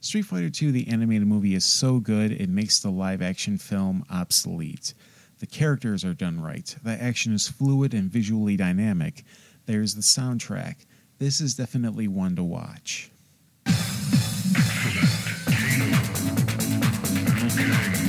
Street 0.00 0.22
Fighter 0.22 0.50
II, 0.62 0.70
the 0.70 0.88
animated 0.88 1.26
movie, 1.26 1.54
is 1.54 1.64
so 1.64 1.98
good 1.98 2.32
it 2.32 2.48
makes 2.48 2.80
the 2.80 2.90
live 2.90 3.22
action 3.22 3.58
film 3.58 4.04
obsolete. 4.10 4.94
The 5.38 5.46
characters 5.46 6.04
are 6.04 6.14
done 6.14 6.40
right, 6.40 6.74
the 6.82 6.92
action 6.92 7.34
is 7.34 7.48
fluid 7.48 7.92
and 7.92 8.10
visually 8.10 8.56
dynamic. 8.56 9.24
There's 9.66 9.94
the 9.94 10.02
soundtrack. 10.02 10.86
This 11.18 11.40
is 11.40 11.54
definitely 11.54 12.08
one 12.08 12.36
to 12.36 12.42
watch. 12.42 13.10
feeling. 17.56 18.03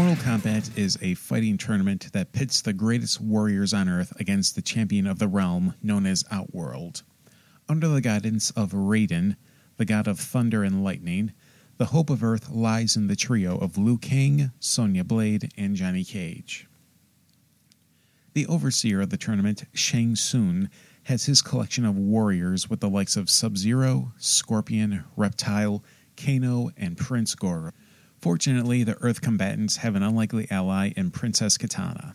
Mortal 0.00 0.24
Kombat 0.24 0.78
is 0.78 0.96
a 1.02 1.12
fighting 1.12 1.58
tournament 1.58 2.10
that 2.14 2.32
pits 2.32 2.62
the 2.62 2.72
greatest 2.72 3.20
warriors 3.20 3.74
on 3.74 3.86
Earth 3.86 4.18
against 4.18 4.54
the 4.54 4.62
champion 4.62 5.06
of 5.06 5.18
the 5.18 5.28
realm 5.28 5.74
known 5.82 6.06
as 6.06 6.24
Outworld. 6.30 7.02
Under 7.68 7.86
the 7.86 8.00
guidance 8.00 8.50
of 8.52 8.72
Raiden, 8.72 9.36
the 9.76 9.84
god 9.84 10.08
of 10.08 10.18
thunder 10.18 10.64
and 10.64 10.82
lightning, 10.82 11.32
the 11.76 11.84
hope 11.84 12.08
of 12.08 12.24
Earth 12.24 12.48
lies 12.48 12.96
in 12.96 13.08
the 13.08 13.14
trio 13.14 13.58
of 13.58 13.76
Liu 13.76 13.98
Kang, 13.98 14.52
Sonya 14.58 15.04
Blade, 15.04 15.52
and 15.58 15.76
Johnny 15.76 16.02
Cage. 16.02 16.66
The 18.32 18.46
overseer 18.46 19.02
of 19.02 19.10
the 19.10 19.18
tournament, 19.18 19.64
Shang 19.74 20.16
Tsung, 20.16 20.70
has 21.04 21.26
his 21.26 21.42
collection 21.42 21.84
of 21.84 21.98
warriors 21.98 22.70
with 22.70 22.80
the 22.80 22.88
likes 22.88 23.18
of 23.18 23.28
Sub 23.28 23.58
Zero, 23.58 24.14
Scorpion, 24.16 25.04
Reptile, 25.14 25.84
Kano, 26.16 26.70
and 26.78 26.96
Prince 26.96 27.34
Goro. 27.34 27.72
Fortunately, 28.20 28.84
the 28.84 28.98
Earth 29.00 29.22
combatants 29.22 29.78
have 29.78 29.94
an 29.94 30.02
unlikely 30.02 30.46
ally 30.50 30.92
in 30.94 31.10
Princess 31.10 31.56
Katana. 31.56 32.14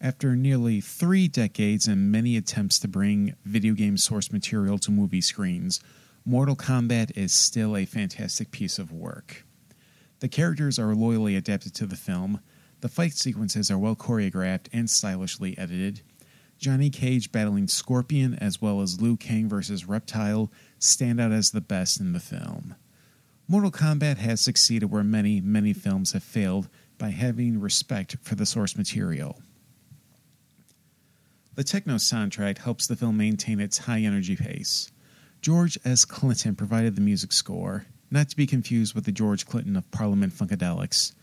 After 0.00 0.36
nearly 0.36 0.80
three 0.80 1.26
decades 1.26 1.88
and 1.88 2.12
many 2.12 2.36
attempts 2.36 2.78
to 2.80 2.88
bring 2.88 3.34
video 3.44 3.72
game 3.72 3.96
source 3.96 4.30
material 4.30 4.78
to 4.80 4.90
movie 4.90 5.22
screens, 5.22 5.80
Mortal 6.24 6.54
Kombat 6.54 7.16
is 7.16 7.32
still 7.32 7.76
a 7.76 7.86
fantastic 7.86 8.50
piece 8.50 8.78
of 8.78 8.92
work. 8.92 9.44
The 10.20 10.28
characters 10.28 10.78
are 10.78 10.94
loyally 10.94 11.34
adapted 11.34 11.74
to 11.76 11.86
the 11.86 11.96
film, 11.96 12.40
the 12.80 12.88
fight 12.88 13.14
sequences 13.14 13.70
are 13.70 13.78
well 13.78 13.96
choreographed 13.96 14.68
and 14.72 14.88
stylishly 14.88 15.56
edited. 15.56 16.02
Johnny 16.58 16.90
Cage 16.90 17.32
battling 17.32 17.68
Scorpion 17.68 18.34
as 18.34 18.60
well 18.60 18.82
as 18.82 19.00
Liu 19.00 19.16
Kang 19.16 19.48
versus 19.48 19.86
Reptile 19.86 20.52
stand 20.78 21.20
out 21.20 21.32
as 21.32 21.50
the 21.50 21.60
best 21.60 22.00
in 22.00 22.12
the 22.12 22.20
film. 22.20 22.74
Mortal 23.50 23.70
Kombat 23.70 24.18
has 24.18 24.42
succeeded 24.42 24.90
where 24.90 25.02
many, 25.02 25.40
many 25.40 25.72
films 25.72 26.12
have 26.12 26.22
failed 26.22 26.68
by 26.98 27.08
having 27.08 27.58
respect 27.58 28.18
for 28.20 28.34
the 28.34 28.44
source 28.44 28.76
material. 28.76 29.40
The 31.54 31.64
techno 31.64 31.94
soundtrack 31.94 32.58
helps 32.58 32.86
the 32.86 32.94
film 32.94 33.16
maintain 33.16 33.58
its 33.58 33.78
high 33.78 34.00
energy 34.00 34.36
pace. 34.36 34.92
George 35.40 35.78
S. 35.82 36.04
Clinton 36.04 36.56
provided 36.56 36.94
the 36.94 37.00
music 37.00 37.32
score, 37.32 37.86
not 38.10 38.28
to 38.28 38.36
be 38.36 38.46
confused 38.46 38.94
with 38.94 39.06
the 39.06 39.12
George 39.12 39.46
Clinton 39.46 39.76
of 39.76 39.90
Parliament 39.90 40.34
Funkadelics. 40.34 41.14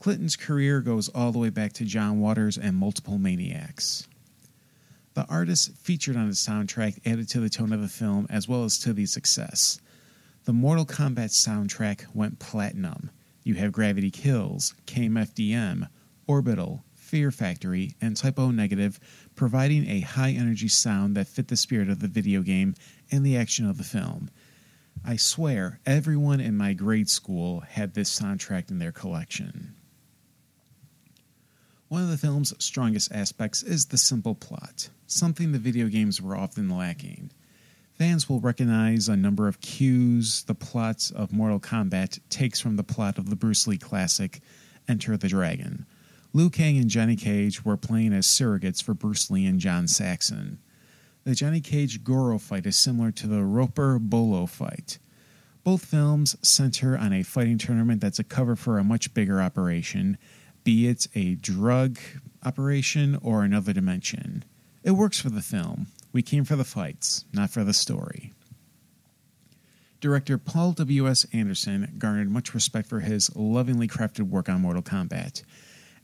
Clinton's 0.00 0.34
career 0.34 0.80
goes 0.80 1.10
all 1.10 1.30
the 1.30 1.38
way 1.38 1.50
back 1.50 1.74
to 1.74 1.84
John 1.84 2.20
Waters 2.20 2.56
and 2.56 2.74
Multiple 2.74 3.18
Maniacs. 3.18 4.08
The 5.12 5.26
artists 5.28 5.68
featured 5.82 6.16
on 6.16 6.28
the 6.28 6.34
soundtrack 6.34 7.06
added 7.06 7.28
to 7.30 7.40
the 7.40 7.50
tone 7.50 7.74
of 7.74 7.82
the 7.82 7.88
film 7.88 8.26
as 8.30 8.48
well 8.48 8.64
as 8.64 8.78
to 8.78 8.94
the 8.94 9.04
success. 9.04 9.78
The 10.46 10.52
Mortal 10.52 10.86
Kombat 10.86 11.30
soundtrack 11.30 12.06
went 12.14 12.38
platinum. 12.38 13.10
You 13.42 13.54
have 13.54 13.72
Gravity 13.72 14.12
Kills, 14.12 14.76
KMFDM, 14.86 15.88
Orbital, 16.28 16.84
Fear 16.94 17.32
Factory, 17.32 17.96
and 18.00 18.16
Type 18.16 18.38
O 18.38 18.52
Negative 18.52 19.00
providing 19.34 19.88
a 19.88 20.02
high 20.02 20.30
energy 20.30 20.68
sound 20.68 21.16
that 21.16 21.26
fit 21.26 21.48
the 21.48 21.56
spirit 21.56 21.88
of 21.90 21.98
the 21.98 22.06
video 22.06 22.42
game 22.42 22.76
and 23.10 23.26
the 23.26 23.36
action 23.36 23.68
of 23.68 23.76
the 23.76 23.82
film. 23.82 24.30
I 25.04 25.16
swear, 25.16 25.80
everyone 25.84 26.38
in 26.38 26.56
my 26.56 26.74
grade 26.74 27.08
school 27.08 27.64
had 27.68 27.94
this 27.94 28.16
soundtrack 28.16 28.70
in 28.70 28.78
their 28.78 28.92
collection. 28.92 29.74
One 31.88 32.04
of 32.04 32.10
the 32.10 32.18
film's 32.18 32.54
strongest 32.64 33.10
aspects 33.10 33.64
is 33.64 33.86
the 33.86 33.98
simple 33.98 34.36
plot, 34.36 34.90
something 35.08 35.50
the 35.50 35.58
video 35.58 35.88
games 35.88 36.22
were 36.22 36.36
often 36.36 36.68
lacking. 36.68 37.32
Fans 37.98 38.28
will 38.28 38.40
recognize 38.40 39.08
a 39.08 39.16
number 39.16 39.48
of 39.48 39.62
cues 39.62 40.42
the 40.44 40.54
plot 40.54 41.10
of 41.16 41.32
Mortal 41.32 41.58
Kombat 41.58 42.20
takes 42.28 42.60
from 42.60 42.76
the 42.76 42.84
plot 42.84 43.16
of 43.16 43.30
the 43.30 43.36
Bruce 43.36 43.66
Lee 43.66 43.78
classic 43.78 44.40
Enter 44.86 45.16
the 45.16 45.28
Dragon. 45.28 45.86
Liu 46.34 46.50
Kang 46.50 46.76
and 46.76 46.90
Johnny 46.90 47.16
Cage 47.16 47.64
were 47.64 47.78
playing 47.78 48.12
as 48.12 48.26
surrogates 48.26 48.82
for 48.82 48.92
Bruce 48.92 49.30
Lee 49.30 49.46
and 49.46 49.58
John 49.58 49.88
Saxon. 49.88 50.58
The 51.24 51.34
Johnny 51.34 51.62
Cage 51.62 52.04
Goro 52.04 52.38
fight 52.38 52.66
is 52.66 52.76
similar 52.76 53.10
to 53.12 53.26
the 53.26 53.42
Roper 53.42 53.98
Bolo 53.98 54.44
fight. 54.44 54.98
Both 55.64 55.86
films 55.86 56.36
center 56.42 56.98
on 56.98 57.14
a 57.14 57.22
fighting 57.22 57.56
tournament 57.56 58.02
that's 58.02 58.18
a 58.18 58.24
cover 58.24 58.56
for 58.56 58.78
a 58.78 58.84
much 58.84 59.14
bigger 59.14 59.40
operation, 59.40 60.18
be 60.64 60.86
it 60.86 61.08
a 61.14 61.36
drug 61.36 61.98
operation 62.44 63.18
or 63.22 63.42
another 63.42 63.72
dimension. 63.72 64.44
It 64.84 64.90
works 64.90 65.18
for 65.18 65.30
the 65.30 65.40
film. 65.40 65.86
We 66.16 66.22
came 66.22 66.46
for 66.46 66.56
the 66.56 66.64
fights, 66.64 67.26
not 67.34 67.50
for 67.50 67.62
the 67.62 67.74
story. 67.74 68.32
Director 70.00 70.38
Paul 70.38 70.72
W.S. 70.72 71.26
Anderson 71.30 71.96
garnered 71.98 72.30
much 72.30 72.54
respect 72.54 72.88
for 72.88 73.00
his 73.00 73.30
lovingly 73.36 73.86
crafted 73.86 74.30
work 74.30 74.48
on 74.48 74.62
Mortal 74.62 74.80
Kombat. 74.80 75.42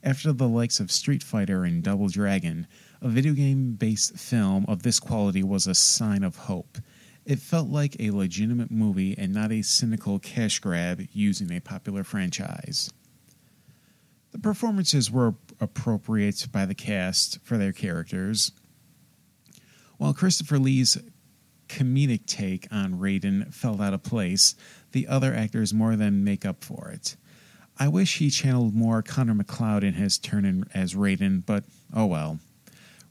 After 0.02 0.34
the 0.34 0.46
likes 0.46 0.80
of 0.80 0.92
Street 0.92 1.22
Fighter 1.22 1.64
and 1.64 1.82
Double 1.82 2.08
Dragon, 2.08 2.66
a 3.00 3.08
video 3.08 3.32
game 3.32 3.72
based 3.72 4.18
film 4.18 4.66
of 4.68 4.82
this 4.82 5.00
quality 5.00 5.42
was 5.42 5.66
a 5.66 5.74
sign 5.74 6.24
of 6.24 6.36
hope. 6.36 6.76
It 7.24 7.38
felt 7.38 7.70
like 7.70 7.96
a 7.98 8.10
legitimate 8.10 8.70
movie 8.70 9.16
and 9.16 9.32
not 9.32 9.50
a 9.50 9.62
cynical 9.62 10.18
cash 10.18 10.58
grab 10.58 11.06
using 11.14 11.50
a 11.50 11.60
popular 11.60 12.04
franchise. 12.04 12.92
The 14.32 14.38
performances 14.38 15.10
were 15.10 15.36
appropriate 15.58 16.48
by 16.52 16.66
the 16.66 16.74
cast 16.74 17.38
for 17.42 17.56
their 17.56 17.72
characters. 17.72 18.52
While 20.02 20.14
Christopher 20.14 20.58
Lee's 20.58 20.98
comedic 21.68 22.26
take 22.26 22.66
on 22.72 22.94
Raiden 22.94 23.54
felt 23.54 23.80
out 23.80 23.94
of 23.94 24.02
place, 24.02 24.56
the 24.90 25.06
other 25.06 25.32
actors 25.32 25.72
more 25.72 25.94
than 25.94 26.24
make 26.24 26.44
up 26.44 26.64
for 26.64 26.88
it. 26.88 27.14
I 27.78 27.86
wish 27.86 28.18
he 28.18 28.28
channeled 28.28 28.74
more 28.74 29.00
Connor 29.02 29.34
MacLeod 29.34 29.84
in 29.84 29.94
his 29.94 30.18
turn 30.18 30.44
in, 30.44 30.64
as 30.74 30.94
Raiden, 30.94 31.46
but 31.46 31.62
oh 31.94 32.06
well. 32.06 32.40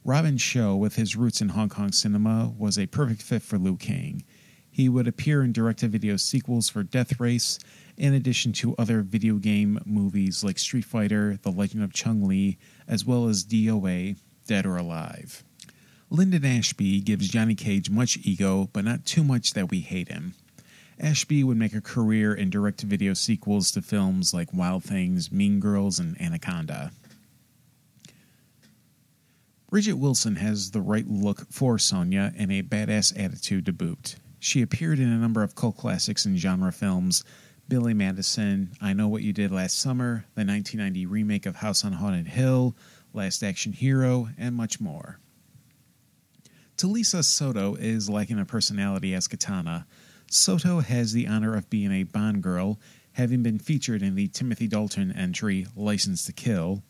Robin 0.04 0.36
Shou, 0.36 0.76
with 0.76 0.96
his 0.96 1.16
roots 1.16 1.40
in 1.40 1.48
Hong 1.48 1.70
Kong 1.70 1.92
cinema, 1.92 2.52
was 2.58 2.78
a 2.78 2.86
perfect 2.86 3.22
fit 3.22 3.40
for 3.40 3.56
Liu 3.56 3.78
Kang. 3.78 4.22
He 4.70 4.90
would 4.90 5.08
appear 5.08 5.42
in 5.42 5.54
direct 5.54 5.78
to 5.78 5.88
video 5.88 6.18
sequels 6.18 6.68
for 6.68 6.82
Death 6.82 7.18
Race, 7.18 7.58
in 7.96 8.12
addition 8.12 8.52
to 8.52 8.76
other 8.76 9.00
video 9.00 9.36
game 9.36 9.80
movies 9.86 10.44
like 10.44 10.58
Street 10.58 10.84
Fighter, 10.84 11.38
The 11.40 11.52
Legend 11.52 11.84
of 11.84 11.94
Chun 11.94 12.28
Li, 12.28 12.58
as 12.86 13.06
well 13.06 13.28
as 13.28 13.46
DOA, 13.46 14.18
Dead 14.46 14.66
or 14.66 14.76
Alive. 14.76 15.42
Linden 16.12 16.44
Ashby 16.44 17.00
gives 17.00 17.26
Johnny 17.26 17.54
Cage 17.54 17.88
much 17.88 18.18
ego, 18.22 18.68
but 18.74 18.84
not 18.84 19.06
too 19.06 19.24
much 19.24 19.54
that 19.54 19.70
we 19.70 19.80
hate 19.80 20.08
him. 20.08 20.34
Ashby 21.00 21.42
would 21.42 21.56
make 21.56 21.74
a 21.74 21.80
career 21.80 22.34
in 22.34 22.50
direct 22.50 22.82
video 22.82 23.14
sequels 23.14 23.70
to 23.70 23.80
films 23.80 24.34
like 24.34 24.52
Wild 24.52 24.84
Things, 24.84 25.32
Mean 25.32 25.58
Girls, 25.58 25.98
and 25.98 26.20
Anaconda. 26.20 26.92
Bridget 29.70 29.94
Wilson 29.94 30.36
has 30.36 30.72
the 30.72 30.82
right 30.82 31.08
look 31.08 31.50
for 31.50 31.78
Sonya 31.78 32.34
and 32.36 32.52
a 32.52 32.62
badass 32.62 33.18
attitude 33.18 33.64
to 33.64 33.72
boot. 33.72 34.16
She 34.38 34.60
appeared 34.60 34.98
in 34.98 35.08
a 35.08 35.16
number 35.16 35.42
of 35.42 35.54
cult 35.54 35.78
classics 35.78 36.26
and 36.26 36.38
genre 36.38 36.72
films 36.72 37.24
Billy 37.68 37.94
Madison, 37.94 38.72
I 38.82 38.92
Know 38.92 39.08
What 39.08 39.22
You 39.22 39.32
Did 39.32 39.50
Last 39.50 39.80
Summer, 39.80 40.26
the 40.34 40.44
1990 40.44 41.06
remake 41.06 41.46
of 41.46 41.56
House 41.56 41.86
on 41.86 41.94
Haunted 41.94 42.26
Hill, 42.26 42.76
Last 43.14 43.42
Action 43.42 43.72
Hero, 43.72 44.28
and 44.36 44.54
much 44.54 44.78
more. 44.78 45.18
Talisa 46.76 47.24
Soto 47.24 47.74
is 47.74 48.08
lacking 48.08 48.38
a 48.38 48.44
personality 48.44 49.14
as 49.14 49.28
Katana. 49.28 49.86
Soto 50.30 50.80
has 50.80 51.12
the 51.12 51.28
honor 51.28 51.54
of 51.54 51.70
being 51.70 51.92
a 51.92 52.04
Bond 52.04 52.42
girl, 52.42 52.80
having 53.12 53.42
been 53.42 53.58
featured 53.58 54.02
in 54.02 54.14
the 54.14 54.28
Timothy 54.28 54.66
Dalton 54.66 55.12
entry 55.12 55.66
License 55.76 56.24
to 56.26 56.32
Kill, 56.32 56.82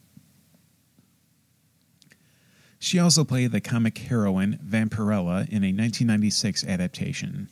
she 2.85 2.99
also 2.99 3.23
played 3.23 3.53
the 3.53 3.61
comic 3.61 3.97
heroine 3.97 4.59
Vampirella 4.61 5.49
in 5.49 5.62
a 5.62 5.71
1996 5.71 6.64
adaptation. 6.64 7.49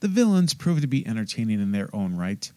The 0.00 0.08
villains 0.08 0.54
proved 0.54 0.82
to 0.82 0.88
be 0.88 1.06
entertaining 1.06 1.60
in 1.60 1.70
their 1.70 1.88
own 1.94 2.16
right. 2.16 2.50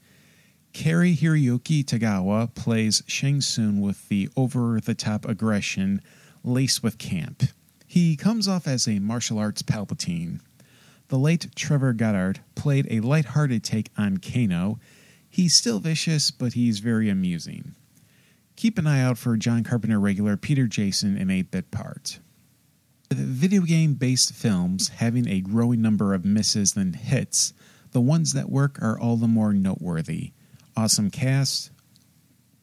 Cary 0.73 1.15
Hiroyuki 1.15 1.85
Tagawa 1.85 2.51
plays 2.55 3.03
Shang 3.05 3.41
Tsung 3.41 3.79
with 3.79 4.09
the 4.09 4.27
over 4.35 4.79
the 4.79 4.95
top 4.95 5.23
aggression 5.25 6.01
laced 6.43 6.81
with 6.81 6.97
camp. 6.97 7.43
He 7.93 8.15
comes 8.15 8.47
off 8.47 8.67
as 8.67 8.87
a 8.87 8.97
martial 8.97 9.37
arts 9.37 9.61
Palpatine. 9.61 10.39
The 11.09 11.19
late 11.19 11.55
Trevor 11.55 11.93
Goddard 11.93 12.39
played 12.55 12.87
a 12.89 13.01
light-hearted 13.01 13.63
take 13.63 13.91
on 13.95 14.17
Kano. 14.17 14.79
He's 15.29 15.55
still 15.55 15.79
vicious, 15.79 16.31
but 16.31 16.53
he's 16.53 16.79
very 16.79 17.07
amusing. 17.07 17.75
Keep 18.55 18.79
an 18.79 18.87
eye 18.87 19.03
out 19.03 19.19
for 19.19 19.37
John 19.37 19.63
Carpenter 19.63 19.99
regular 19.99 20.37
Peter 20.37 20.65
Jason 20.65 21.15
in 21.15 21.29
a 21.29 21.43
bit 21.43 21.69
part. 21.69 22.17
With 23.09 23.19
video 23.19 23.61
game 23.61 23.93
based 23.93 24.33
films 24.33 24.87
having 24.87 25.27
a 25.27 25.41
growing 25.41 25.83
number 25.83 26.15
of 26.15 26.25
misses 26.25 26.71
than 26.71 26.93
hits, 26.93 27.53
the 27.91 28.01
ones 28.01 28.33
that 28.33 28.49
work 28.49 28.81
are 28.81 28.99
all 28.99 29.17
the 29.17 29.27
more 29.27 29.53
noteworthy. 29.53 30.31
Awesome 30.75 31.11
cast, 31.11 31.69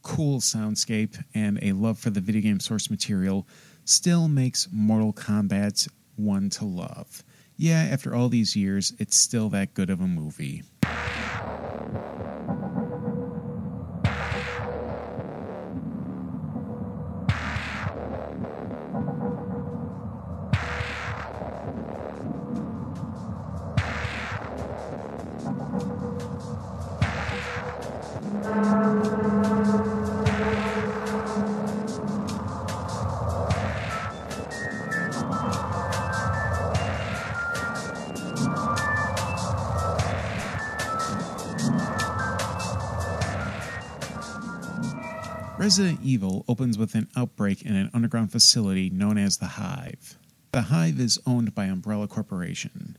cool 0.03 0.40
soundscape, 0.40 1.23
and 1.33 1.61
a 1.62 1.71
love 1.71 2.01
for 2.01 2.11
the 2.11 2.21
video 2.21 2.43
game 2.43 2.59
source 2.59 2.90
material 2.90 3.47
still 3.85 4.29
makes 4.29 4.69
Mortal 4.71 5.12
Kombat 5.12 5.88
one 6.16 6.51
to 6.51 6.64
love. 6.64 7.25
Yeah, 7.57 7.88
after 7.90 8.14
all 8.14 8.29
these 8.29 8.57
years, 8.57 8.93
it's 8.99 9.16
still 9.16 9.49
that 9.51 9.75
good 9.75 9.90
of 9.90 10.01
a 10.01 10.07
movie. 10.07 10.62
Resident 45.70 46.00
Evil 46.02 46.44
opens 46.48 46.76
with 46.76 46.96
an 46.96 47.06
outbreak 47.14 47.62
in 47.62 47.76
an 47.76 47.90
underground 47.94 48.33
facility 48.33 48.90
known 48.90 49.16
as 49.16 49.37
the 49.37 49.46
Hive. 49.46 50.18
The 50.50 50.62
Hive 50.62 50.98
is 50.98 51.20
owned 51.24 51.54
by 51.54 51.66
Umbrella 51.66 52.09
Corporation. 52.09 52.98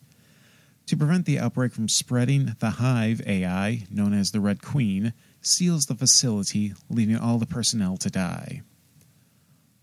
To 0.86 0.96
prevent 0.96 1.26
the 1.26 1.38
outbreak 1.38 1.74
from 1.74 1.90
spreading, 1.90 2.56
the 2.60 2.70
Hive 2.70 3.22
AI, 3.28 3.84
known 3.92 4.14
as 4.14 4.32
the 4.32 4.40
Red 4.40 4.62
Queen, 4.62 5.12
seals 5.42 5.88
the 5.88 5.96
facility, 5.96 6.74
leaving 6.90 7.18
all 7.18 7.40
the 7.40 7.46
personnel 7.46 7.98
to 7.98 8.10
die. 8.10 8.62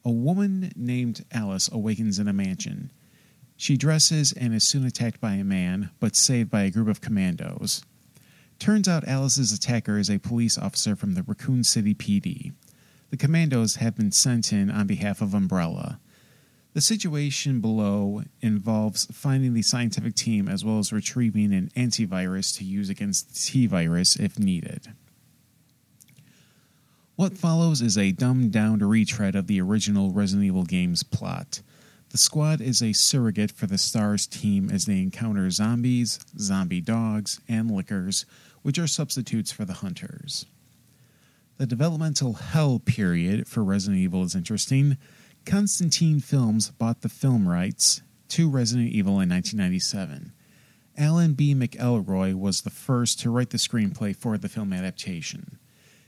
A 0.03 0.11
woman 0.11 0.73
named 0.75 1.27
Alice 1.31 1.69
awakens 1.71 2.19
in 2.19 2.27
a 2.27 2.33
mansion. 2.33 2.91
She 3.59 3.77
dresses 3.77 4.33
and 4.33 4.55
is 4.55 4.67
soon 4.67 4.87
attacked 4.87 5.21
by 5.21 5.35
a 5.35 5.45
man, 5.45 5.91
but 6.01 6.17
saved 6.17 6.51
by 6.51 6.63
a 6.63 6.71
group 6.71 6.89
of 6.89 7.03
commandos. 7.03 7.85
Turns 8.59 8.89
out 8.89 9.07
Alice's 9.07 9.53
attacker 9.53 9.99
is 9.99 10.09
a 10.09 10.19
police 10.19 10.57
officer 10.57 10.97
from 10.97 11.13
the 11.13 11.23
Raccoon 11.23 11.65
City 11.65 11.95
PD. 11.95 12.55
The 13.11 13.17
commandos 13.17 13.77
have 13.77 13.97
been 13.97 14.13
sent 14.13 14.53
in 14.53 14.71
on 14.71 14.87
behalf 14.87 15.23
of 15.23 15.35
Umbrella. 15.35 15.99
The 16.75 16.81
situation 16.83 17.61
below 17.61 18.23
involves 18.41 19.07
finding 19.07 19.55
the 19.55 19.63
scientific 19.63 20.15
team 20.15 20.47
as 20.49 20.65
well 20.65 20.79
as 20.79 20.93
retrieving 20.93 21.53
an 21.55 21.71
antivirus 21.75 22.57
to 22.59 22.65
use 22.65 22.91
against 22.91 23.29
the 23.29 23.35
T 23.35 23.67
virus 23.67 24.17
if 24.17 24.39
needed. 24.39 24.93
What 27.17 27.37
follows 27.37 27.83
is 27.83 27.99
a 27.99 28.13
dumbed 28.13 28.53
down 28.53 28.79
retread 28.79 29.35
of 29.35 29.49
the 29.49 29.61
original 29.61 30.13
Resident 30.13 30.47
Evil 30.47 30.65
game's 30.65 31.03
plot. 31.03 31.63
The 32.11 32.19
squad 32.19 32.61
is 32.61 32.81
a 32.81 32.93
surrogate 32.93 33.51
for 33.51 33.67
the 33.67 33.77
STARS 33.77 34.27
team 34.27 34.71
as 34.71 34.85
they 34.85 35.01
encounter 35.01 35.51
zombies, 35.51 36.21
zombie 36.39 36.81
dogs, 36.81 37.41
and 37.49 37.71
lickers, 37.71 38.25
which 38.63 38.79
are 38.79 38.87
substitutes 38.87 39.51
for 39.51 39.65
the 39.65 39.75
hunters. 39.75 40.47
The 41.59 41.67
developmental 41.67 42.35
hell 42.35 42.79
period 42.79 43.49
for 43.49 43.65
Resident 43.65 43.99
Evil 43.99 44.23
is 44.23 44.37
interesting. 44.37 44.97
Constantin 45.45 46.21
Films 46.21 46.71
bought 46.71 47.01
the 47.01 47.09
film 47.09 47.49
rights 47.49 48.01
to 48.29 48.49
Resident 48.49 48.91
Evil 48.91 49.15
in 49.15 49.29
1997. 49.29 50.33
Alan 50.97 51.35
B. 51.35 51.57
McElroy 51.57 52.35
was 52.35 52.61
the 52.61 52.71
first 52.71 53.19
to 53.21 53.31
write 53.31 53.51
the 53.51 53.59
screenplay 53.59 54.15
for 54.15 54.39
the 54.39 54.49
film 54.49 54.73
adaptation. 54.73 55.59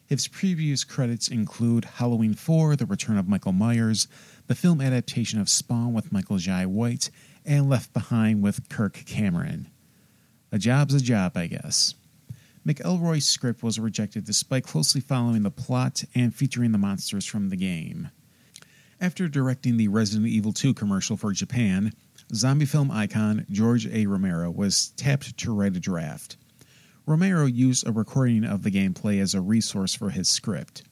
His 0.06 0.28
previous 0.28 0.84
credits 0.84 1.26
include 1.26 1.84
Halloween 1.84 2.34
4, 2.34 2.76
The 2.76 2.86
Return 2.86 3.18
of 3.18 3.26
Michael 3.26 3.50
Myers, 3.50 4.06
the 4.46 4.54
film 4.54 4.80
adaptation 4.80 5.40
of 5.40 5.48
Spawn 5.48 5.92
with 5.92 6.12
Michael 6.12 6.38
Jai 6.38 6.64
White, 6.64 7.10
and 7.44 7.68
Left 7.68 7.92
Behind 7.92 8.40
with 8.40 8.68
Kirk 8.68 9.02
Cameron. 9.04 9.68
A 10.52 10.58
job's 10.58 10.94
a 10.94 11.00
job, 11.00 11.36
I 11.36 11.48
guess. 11.48 11.96
McElroy's 12.70 13.28
script 13.28 13.64
was 13.64 13.80
rejected 13.80 14.24
despite 14.24 14.62
closely 14.62 15.00
following 15.00 15.42
the 15.42 15.50
plot 15.50 16.04
and 16.14 16.32
featuring 16.32 16.70
the 16.70 16.78
monsters 16.78 17.26
from 17.26 17.48
the 17.48 17.56
game. 17.56 18.10
After 19.00 19.26
directing 19.26 19.76
the 19.76 19.88
Resident 19.88 20.28
Evil 20.28 20.52
2 20.52 20.74
commercial 20.74 21.16
for 21.16 21.32
Japan, 21.32 21.92
zombie 22.32 22.66
film 22.66 22.92
icon 22.92 23.44
George 23.50 23.88
A. 23.88 24.06
Romero 24.06 24.52
was 24.52 24.90
tapped 24.90 25.36
to 25.38 25.52
write 25.52 25.74
a 25.74 25.80
draft. 25.80 26.36
Romero 27.06 27.46
used 27.46 27.88
a 27.88 27.92
recording 27.92 28.44
of 28.44 28.62
the 28.62 28.70
gameplay 28.70 29.20
as 29.20 29.34
a 29.34 29.40
resource 29.40 29.92
for 29.92 30.10
his 30.10 30.28
script. 30.28 30.84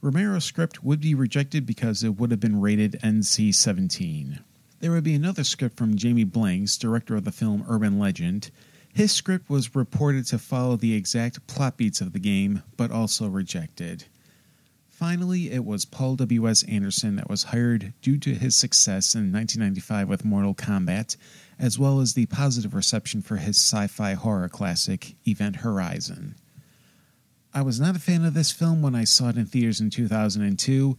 Romero's 0.00 0.46
script 0.46 0.82
would 0.82 1.00
be 1.00 1.14
rejected 1.14 1.66
because 1.66 2.02
it 2.02 2.18
would 2.18 2.30
have 2.30 2.40
been 2.40 2.60
rated 2.60 2.98
NC 3.02 3.54
17. 3.54 4.40
There 4.80 4.92
would 4.92 5.04
be 5.04 5.14
another 5.14 5.44
script 5.44 5.76
from 5.76 5.96
Jamie 5.96 6.24
Blanks, 6.24 6.78
director 6.78 7.16
of 7.16 7.24
the 7.24 7.32
film 7.32 7.66
Urban 7.68 7.98
Legend. 7.98 8.50
His 8.98 9.12
script 9.12 9.48
was 9.48 9.76
reported 9.76 10.26
to 10.26 10.40
follow 10.40 10.74
the 10.74 10.94
exact 10.94 11.46
plot 11.46 11.76
beats 11.76 12.00
of 12.00 12.12
the 12.12 12.18
game, 12.18 12.64
but 12.76 12.90
also 12.90 13.28
rejected. 13.28 14.06
Finally, 14.88 15.52
it 15.52 15.64
was 15.64 15.84
Paul 15.84 16.16
W.S. 16.16 16.64
Anderson 16.64 17.14
that 17.14 17.30
was 17.30 17.44
hired 17.44 17.92
due 18.02 18.18
to 18.18 18.34
his 18.34 18.56
success 18.56 19.14
in 19.14 19.32
1995 19.32 20.08
with 20.08 20.24
Mortal 20.24 20.52
Kombat, 20.52 21.16
as 21.60 21.78
well 21.78 22.00
as 22.00 22.14
the 22.14 22.26
positive 22.26 22.74
reception 22.74 23.22
for 23.22 23.36
his 23.36 23.56
sci 23.56 23.86
fi 23.86 24.14
horror 24.14 24.48
classic, 24.48 25.14
Event 25.28 25.54
Horizon. 25.54 26.34
I 27.54 27.62
was 27.62 27.78
not 27.78 27.94
a 27.94 28.00
fan 28.00 28.24
of 28.24 28.34
this 28.34 28.50
film 28.50 28.82
when 28.82 28.96
I 28.96 29.04
saw 29.04 29.28
it 29.28 29.36
in 29.36 29.46
theaters 29.46 29.80
in 29.80 29.90
2002. 29.90 30.98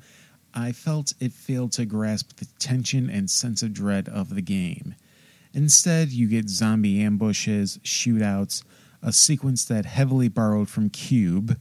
I 0.53 0.71
felt 0.71 1.15
it 1.19 1.33
failed 1.33 1.73
to 1.73 1.83
grasp 1.83 2.37
the 2.37 2.47
tension 2.59 3.09
and 3.09 3.29
sense 3.29 3.61
of 3.61 3.73
dread 3.73 4.07
of 4.07 4.35
the 4.35 4.41
game. 4.41 4.95
Instead, 5.53 6.09
you 6.09 6.27
get 6.27 6.49
zombie 6.49 7.01
ambushes, 7.01 7.79
shootouts, 7.83 8.63
a 9.01 9.11
sequence 9.11 9.65
that 9.65 9.85
heavily 9.85 10.27
borrowed 10.27 10.69
from 10.69 10.89
Cube, 10.89 11.59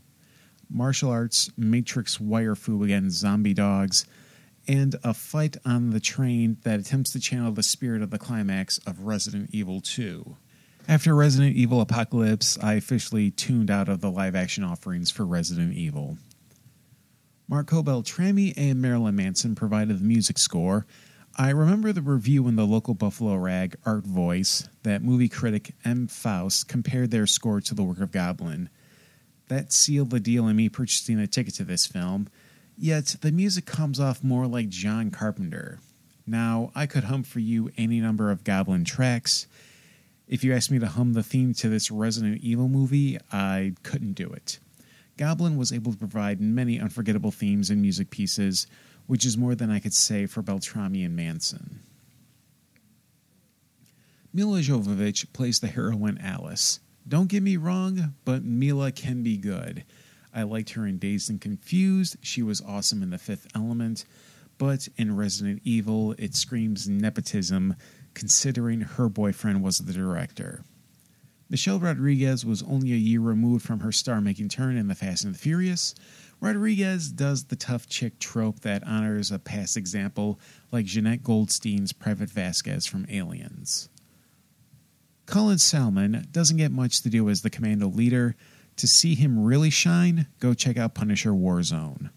martial 0.69 1.11
arts, 1.11 1.51
Matrix 1.57 2.21
wire 2.21 2.55
fu 2.55 2.83
against 2.83 3.19
zombie 3.19 3.55
dogs, 3.55 4.05
and 4.67 4.97
a 5.03 5.15
fight 5.15 5.57
on 5.65 5.91
the 5.91 6.01
train 6.01 6.59
that 6.63 6.79
attempts 6.79 7.13
to 7.13 7.21
channel 7.21 7.53
the 7.53 7.63
spirit 7.63 8.03
of 8.03 8.11
the 8.11 8.19
climax 8.19 8.79
of 8.87 9.01
Resident 9.01 9.51
Evil 9.53 9.81
2. 9.81 10.37
After 10.87 11.15
Resident 11.15 11.57
Evil 11.57 11.81
Apocalypse, 11.81 12.59
I 12.63 12.75
officially 12.75 13.31
tuned 13.31 13.71
out 13.71 13.89
of 13.89 14.01
the 14.01 14.11
live 14.11 14.35
action 14.35 14.65
offerings 14.65 15.11
for 15.11 15.25
Resident 15.25 15.75
Evil. 15.75 16.19
Marco 17.47 17.83
Beltrami 17.83 18.53
and 18.57 18.81
Marilyn 18.81 19.17
Manson 19.17 19.55
provided 19.55 20.01
the 20.01 20.05
music 20.05 20.39
score. 20.39 20.87
I 21.41 21.51
remember 21.51 21.93
the 21.93 22.03
review 22.03 22.49
in 22.49 22.57
the 22.57 22.67
local 22.67 22.95
Buffalo 22.95 23.37
rag, 23.37 23.77
Art 23.87 24.05
Voice, 24.05 24.69
that 24.83 25.05
movie 25.05 25.29
critic 25.29 25.73
M. 25.85 26.09
Faust 26.09 26.67
compared 26.67 27.13
their 27.13 27.29
score 27.29 27.61
to 27.61 27.77
the 27.77 27.85
work 27.85 28.01
of 28.01 28.11
Goblin. 28.11 28.69
That 29.47 29.73
sealed 29.73 30.11
the 30.11 30.19
deal 30.19 30.49
in 30.49 30.57
me 30.57 30.69
purchasing 30.69 31.21
a 31.21 31.29
ticket 31.29 31.55
to 31.55 31.65
this 31.65 31.87
film, 31.87 32.29
yet 32.77 33.15
the 33.21 33.31
music 33.31 33.67
comes 33.67 34.01
off 34.01 34.25
more 34.25 34.49
like 34.49 34.69
John 34.69 35.13
Carpenter. 35.13 35.79
Now, 36.27 36.73
I 36.75 36.87
could 36.87 37.05
hum 37.05 37.23
for 37.23 37.39
you 37.39 37.71
any 37.79 38.01
number 38.01 38.33
of 38.33 38.43
Goblin 38.43 38.85
tracks. 38.85 39.47
If 40.27 40.43
you 40.43 40.53
asked 40.53 40.73
me 40.73 40.81
to 40.81 40.89
hum 40.89 41.13
the 41.13 41.23
theme 41.23 41.55
to 41.55 41.69
this 41.69 41.89
Resident 41.89 42.43
Evil 42.43 42.69
movie, 42.69 43.17
I 43.31 43.75
couldn't 43.85 44.15
do 44.15 44.29
it. 44.29 44.59
Goblin 45.17 45.57
was 45.57 45.73
able 45.73 45.93
to 45.93 45.99
provide 45.99 46.41
many 46.41 46.81
unforgettable 46.81 47.31
themes 47.31 47.71
and 47.71 47.81
music 47.81 48.11
pieces, 48.11 48.67
which 49.09 49.27
is 49.27 49.37
more 49.37 49.57
than 49.57 49.71
I 49.71 49.81
could 49.81 49.95
say 49.95 50.27
for 50.27 50.43
Beltrami 50.43 51.03
and 51.03 51.17
Manson. 51.17 51.81
Milla 54.33 54.61
Jovovich 54.61 55.33
plays 55.33 55.59
the 55.59 55.67
heroine 55.67 56.19
Alice. 56.19 56.79
Don't 57.09 57.31
get 57.31 57.43
me 57.43 57.57
wrong, 57.57 58.15
but 58.27 58.45
Milla 58.45 58.93
can 58.93 59.23
be 59.23 59.39
good. 59.39 59.85
I 60.35 60.43
liked 60.43 60.71
her 60.71 60.87
in 60.87 60.99
Dazed 60.99 61.31
and 61.31 61.41
Confused. 61.41 62.19
She 62.21 62.43
was 62.43 62.61
awesome 62.61 63.03
in 63.03 63.09
The 63.09 63.19
Fifth 63.19 63.49
Element. 63.55 64.05
But 64.59 64.89
in 64.99 65.17
Resident 65.17 65.63
Evil, 65.65 66.15
it 66.19 66.35
screams 66.35 66.87
nepotism, 66.87 67.77
considering 68.13 68.83
her 68.83 69.09
boyfriend 69.09 69.63
was 69.63 69.79
the 69.79 69.93
director. 69.95 70.65
Michelle 71.49 71.79
Rodriguez 71.79 72.45
was 72.45 72.63
only 72.65 72.93
a 72.93 72.97
year 72.97 73.21
removed 73.21 73.65
from 73.65 73.81
her 73.81 73.93
star 73.93 74.21
making 74.21 74.51
turn 74.51 74.77
in 74.77 74.89
The 74.89 74.95
Fast 74.95 75.25
and 75.25 75.35
the 75.35 75.39
Furious. 75.39 75.95
Rodriguez 76.41 77.11
does 77.11 77.45
the 77.45 77.57
tough 77.57 77.89
chick 77.89 78.19
trope 78.19 78.61
that 78.61 78.85
honors 78.87 79.33
a 79.33 79.39
past 79.39 79.77
example, 79.77 80.39
like 80.71 80.87
Jenette 80.87 81.23
Goldstein's 81.23 81.93
Private 81.93 82.31
Vasquez 82.31 82.87
from 82.87 83.07
Aliens. 83.09 83.89
Colin 85.27 85.59
Salmon 85.59 86.27
doesn't 86.31 86.57
get 86.57 86.73
much 86.73 87.03
to 87.03 87.11
do 87.11 87.29
as 87.29 87.43
the 87.43 87.51
commando 87.51 87.89
leader. 87.89 88.35
To 88.77 88.87
see 88.87 89.15
him 89.17 89.43
really 89.43 89.71
shine, 89.71 90.29
go 90.39 90.55
check 90.55 90.77
out 90.77 90.95
Punisher 90.95 91.33
Warzone. 91.33 92.11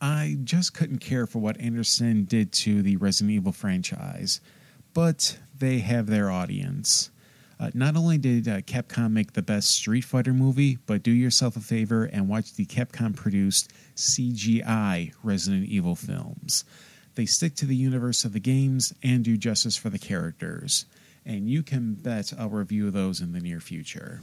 I 0.00 0.36
just 0.44 0.74
couldn't 0.74 0.98
care 0.98 1.26
for 1.26 1.38
what 1.40 1.60
Anderson 1.60 2.24
did 2.24 2.52
to 2.52 2.82
the 2.82 2.96
Resident 2.96 3.34
Evil 3.34 3.52
franchise, 3.52 4.40
but 4.94 5.38
they 5.56 5.78
have 5.80 6.06
their 6.06 6.30
audience. 6.30 7.10
Uh, 7.60 7.70
not 7.74 7.94
only 7.94 8.16
did 8.16 8.48
uh, 8.48 8.62
Capcom 8.62 9.12
make 9.12 9.34
the 9.34 9.42
best 9.42 9.70
Street 9.70 10.00
Fighter 10.00 10.32
movie, 10.32 10.78
but 10.86 11.02
do 11.02 11.10
yourself 11.10 11.56
a 11.56 11.60
favor 11.60 12.04
and 12.04 12.26
watch 12.26 12.54
the 12.54 12.64
Capcom 12.64 13.14
produced 13.14 13.70
CGI 13.96 15.12
Resident 15.22 15.66
Evil 15.66 15.94
films. 15.94 16.64
They 17.16 17.26
stick 17.26 17.54
to 17.56 17.66
the 17.66 17.76
universe 17.76 18.24
of 18.24 18.32
the 18.32 18.40
games 18.40 18.94
and 19.02 19.22
do 19.22 19.36
justice 19.36 19.76
for 19.76 19.90
the 19.90 19.98
characters 19.98 20.86
and 21.24 21.48
you 21.48 21.62
can 21.62 21.94
bet 21.94 22.32
I'll 22.38 22.48
review 22.48 22.90
those 22.90 23.20
in 23.20 23.32
the 23.32 23.40
near 23.40 23.60
future. 23.60 24.20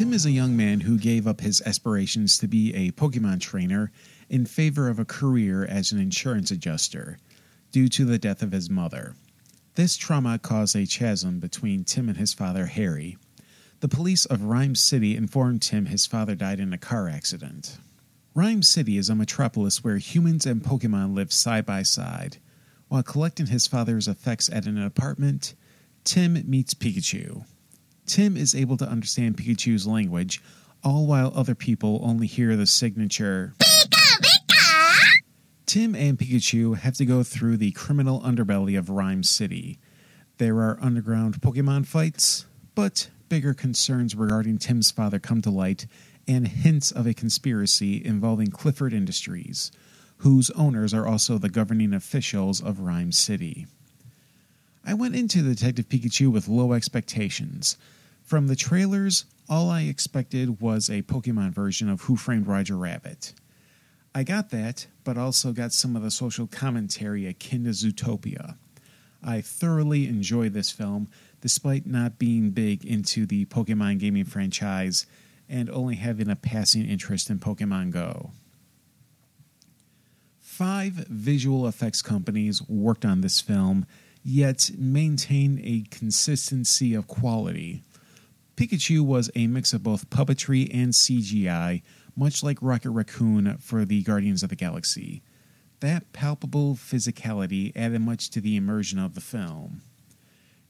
Tim 0.00 0.14
is 0.14 0.24
a 0.24 0.30
young 0.30 0.56
man 0.56 0.80
who 0.80 0.96
gave 0.96 1.26
up 1.26 1.42
his 1.42 1.60
aspirations 1.66 2.38
to 2.38 2.48
be 2.48 2.74
a 2.74 2.90
Pokemon 2.92 3.38
trainer 3.40 3.92
in 4.30 4.46
favor 4.46 4.88
of 4.88 4.98
a 4.98 5.04
career 5.04 5.66
as 5.66 5.92
an 5.92 6.00
insurance 6.00 6.50
adjuster. 6.50 7.18
due 7.70 7.86
to 7.88 8.06
the 8.06 8.18
death 8.18 8.42
of 8.42 8.52
his 8.52 8.70
mother. 8.70 9.14
This 9.74 9.98
trauma 9.98 10.38
caused 10.38 10.74
a 10.74 10.86
chasm 10.86 11.38
between 11.38 11.84
Tim 11.84 12.08
and 12.08 12.16
his 12.16 12.32
father, 12.32 12.64
Harry. 12.64 13.18
The 13.80 13.88
police 13.88 14.24
of 14.24 14.44
Ryme 14.44 14.74
City 14.74 15.14
informed 15.14 15.60
Tim 15.60 15.84
his 15.84 16.06
father 16.06 16.34
died 16.34 16.60
in 16.60 16.72
a 16.72 16.78
car 16.78 17.06
accident. 17.06 17.76
Ryme 18.34 18.62
City 18.64 18.96
is 18.96 19.10
a 19.10 19.14
metropolis 19.14 19.84
where 19.84 19.98
humans 19.98 20.46
and 20.46 20.62
Pokemon 20.62 21.14
live 21.14 21.30
side 21.30 21.66
by 21.66 21.82
side. 21.82 22.38
While 22.88 23.02
collecting 23.02 23.48
his 23.48 23.66
father's 23.66 24.08
effects 24.08 24.48
at 24.48 24.64
an 24.64 24.82
apartment, 24.82 25.52
Tim 26.04 26.42
meets 26.48 26.72
Pikachu. 26.72 27.44
Tim 28.06 28.36
is 28.36 28.54
able 28.54 28.76
to 28.78 28.88
understand 28.88 29.36
Pikachu's 29.36 29.86
language, 29.86 30.42
all 30.82 31.06
while 31.06 31.32
other 31.34 31.54
people 31.54 32.00
only 32.02 32.26
hear 32.26 32.56
the 32.56 32.66
signature 32.66 33.54
Tim 35.70 35.94
and 35.94 36.18
Pikachu 36.18 36.76
have 36.78 36.94
to 36.94 37.04
go 37.04 37.22
through 37.22 37.56
the 37.56 37.70
criminal 37.70 38.20
underbelly 38.22 38.76
of 38.76 38.90
Ryme 38.90 39.22
City. 39.22 39.78
There 40.38 40.56
are 40.56 40.76
underground 40.82 41.40
Pokemon 41.40 41.86
fights, 41.86 42.44
but 42.74 43.08
bigger 43.28 43.54
concerns 43.54 44.16
regarding 44.16 44.58
Tim's 44.58 44.90
father 44.90 45.20
come 45.20 45.40
to 45.42 45.50
light 45.50 45.86
and 46.26 46.48
hints 46.48 46.90
of 46.90 47.06
a 47.06 47.14
conspiracy 47.14 48.04
involving 48.04 48.48
Clifford 48.48 48.92
Industries, 48.92 49.70
whose 50.16 50.50
owners 50.50 50.92
are 50.92 51.06
also 51.06 51.38
the 51.38 51.48
governing 51.48 51.94
officials 51.94 52.60
of 52.60 52.80
Ryme 52.80 53.12
City. 53.12 53.68
I 54.84 54.94
went 54.94 55.14
into 55.14 55.42
Detective 55.42 55.88
Pikachu 55.88 56.32
with 56.32 56.48
low 56.48 56.72
expectations. 56.72 57.76
From 58.22 58.46
the 58.46 58.56
trailers, 58.56 59.24
all 59.48 59.68
I 59.68 59.82
expected 59.82 60.60
was 60.60 60.88
a 60.88 61.02
Pokemon 61.02 61.50
version 61.52 61.88
of 61.88 62.02
Who 62.02 62.16
Framed 62.16 62.46
Roger 62.46 62.76
Rabbit. 62.76 63.34
I 64.14 64.22
got 64.22 64.50
that, 64.50 64.86
but 65.04 65.18
also 65.18 65.52
got 65.52 65.72
some 65.72 65.96
of 65.96 66.02
the 66.02 66.10
social 66.10 66.46
commentary 66.46 67.26
akin 67.26 67.64
to 67.64 67.70
Zootopia. 67.70 68.56
I 69.22 69.40
thoroughly 69.40 70.08
enjoy 70.08 70.48
this 70.48 70.70
film, 70.70 71.08
despite 71.40 71.86
not 71.86 72.18
being 72.18 72.50
big 72.50 72.84
into 72.84 73.26
the 73.26 73.44
Pokemon 73.46 73.98
gaming 73.98 74.24
franchise 74.24 75.06
and 75.48 75.68
only 75.70 75.96
having 75.96 76.30
a 76.30 76.36
passing 76.36 76.86
interest 76.86 77.28
in 77.28 77.38
Pokemon 77.38 77.90
Go. 77.90 78.30
Five 80.38 81.06
visual 81.08 81.66
effects 81.66 82.02
companies 82.02 82.62
worked 82.68 83.04
on 83.04 83.20
this 83.20 83.40
film, 83.40 83.86
yet 84.22 84.70
maintain 84.76 85.60
a 85.62 85.84
consistency 85.90 86.94
of 86.94 87.06
quality. 87.06 87.82
Pikachu 88.56 89.00
was 89.00 89.30
a 89.34 89.46
mix 89.46 89.72
of 89.72 89.82
both 89.82 90.10
puppetry 90.10 90.68
and 90.74 90.92
CGI, 90.92 91.82
much 92.14 92.42
like 92.42 92.58
Rocket 92.60 92.90
Raccoon 92.90 93.56
for 93.58 93.84
the 93.84 94.02
Guardians 94.02 94.42
of 94.42 94.50
the 94.50 94.56
Galaxy. 94.56 95.22
That 95.80 96.12
palpable 96.12 96.74
physicality 96.74 97.72
added 97.74 98.02
much 98.02 98.28
to 98.30 98.40
the 98.40 98.56
immersion 98.56 98.98
of 98.98 99.14
the 99.14 99.22
film. 99.22 99.80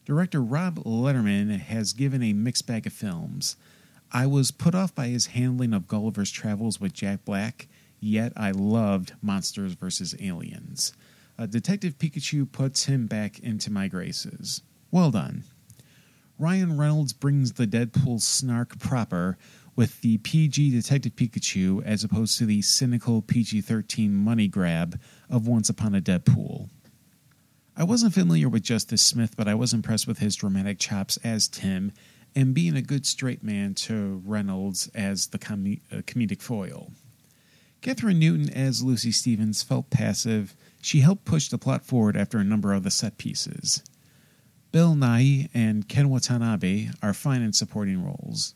Director 0.04 0.40
Rob 0.40 0.76
Letterman 0.84 1.58
has 1.58 1.92
given 1.92 2.22
a 2.22 2.32
mixed 2.32 2.66
bag 2.66 2.86
of 2.86 2.92
films. 2.92 3.56
I 4.12 4.26
was 4.26 4.50
put 4.50 4.74
off 4.74 4.94
by 4.94 5.08
his 5.08 5.26
handling 5.26 5.74
of 5.74 5.88
Gulliver's 5.88 6.30
Travels 6.30 6.80
with 6.80 6.92
Jack 6.92 7.24
Black, 7.24 7.66
yet 7.98 8.32
I 8.36 8.52
loved 8.52 9.14
Monsters 9.20 9.74
vs. 9.74 10.14
Aliens. 10.20 10.92
Uh, 11.40 11.46
Detective 11.46 11.96
Pikachu 11.96 12.50
puts 12.52 12.84
him 12.84 13.06
back 13.06 13.38
into 13.38 13.72
my 13.72 13.88
graces. 13.88 14.60
Well 14.90 15.10
done. 15.10 15.44
Ryan 16.38 16.76
Reynolds 16.76 17.14
brings 17.14 17.54
the 17.54 17.66
Deadpool 17.66 18.20
snark 18.20 18.78
proper 18.78 19.38
with 19.74 20.02
the 20.02 20.18
PG 20.18 20.70
Detective 20.70 21.16
Pikachu 21.16 21.82
as 21.82 22.04
opposed 22.04 22.36
to 22.38 22.44
the 22.44 22.60
cynical 22.60 23.22
PG 23.22 23.62
13 23.62 24.14
money 24.14 24.48
grab 24.48 25.00
of 25.30 25.48
Once 25.48 25.70
Upon 25.70 25.94
a 25.94 26.00
Deadpool. 26.02 26.68
I 27.74 27.84
wasn't 27.84 28.12
familiar 28.12 28.50
with 28.50 28.62
Justice 28.62 29.00
Smith, 29.00 29.34
but 29.34 29.48
I 29.48 29.54
was 29.54 29.72
impressed 29.72 30.06
with 30.06 30.18
his 30.18 30.36
dramatic 30.36 30.78
chops 30.78 31.16
as 31.24 31.48
Tim 31.48 31.92
and 32.36 32.52
being 32.52 32.76
a 32.76 32.82
good 32.82 33.06
straight 33.06 33.42
man 33.42 33.72
to 33.76 34.20
Reynolds 34.26 34.90
as 34.94 35.28
the 35.28 35.38
com- 35.38 35.80
uh, 35.90 36.02
comedic 36.02 36.42
foil. 36.42 36.92
Kathryn 37.80 38.18
Newton 38.18 38.50
as 38.50 38.82
Lucy 38.82 39.10
Stevens 39.10 39.62
felt 39.62 39.88
passive. 39.88 40.54
She 40.80 41.00
helped 41.00 41.24
push 41.24 41.48
the 41.48 41.58
plot 41.58 41.84
forward 41.84 42.16
after 42.16 42.38
a 42.38 42.44
number 42.44 42.72
of 42.72 42.82
the 42.82 42.90
set 42.90 43.18
pieces. 43.18 43.82
Bill 44.72 44.94
Nighy 44.94 45.48
and 45.52 45.88
Ken 45.88 46.08
Watanabe 46.08 46.90
are 47.02 47.12
fine 47.12 47.42
in 47.42 47.52
supporting 47.52 48.04
roles. 48.04 48.54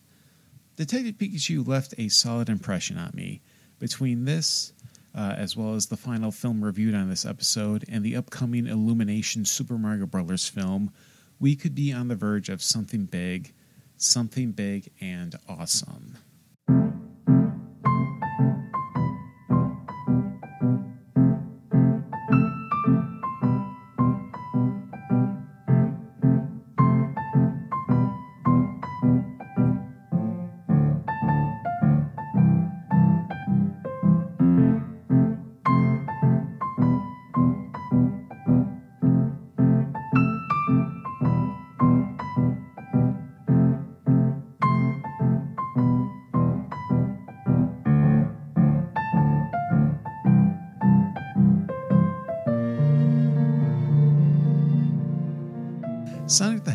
Detective 0.77 1.19
Pikachu 1.19 1.67
left 1.67 1.95
a 1.99 2.09
solid 2.09 2.49
impression 2.49 2.99
on 2.99 3.11
me. 3.15 3.43
Between 3.79 4.25
this, 4.25 4.73
uh, 5.15 5.35
as 5.37 5.57
well 5.57 5.75
as 5.75 5.87
the 5.87 5.97
final 5.97 6.31
film 6.31 6.65
reviewed 6.65 6.95
on 6.95 7.09
this 7.09 7.27
episode, 7.27 7.85
and 7.89 8.05
the 8.05 8.17
upcoming 8.17 8.67
Illumination 8.67 9.45
Super 9.45 9.77
Mario 9.77 10.07
Bros. 10.07 10.49
film, 10.49 10.93
we 11.39 11.55
could 11.55 11.75
be 11.75 11.93
on 11.93 12.09
the 12.09 12.17
verge 12.17 12.49
of 12.49 12.63
something 12.63 13.05
big, 13.05 13.53
something 13.97 14.53
big 14.53 14.91
and 15.01 15.37
awesome. 15.49 16.17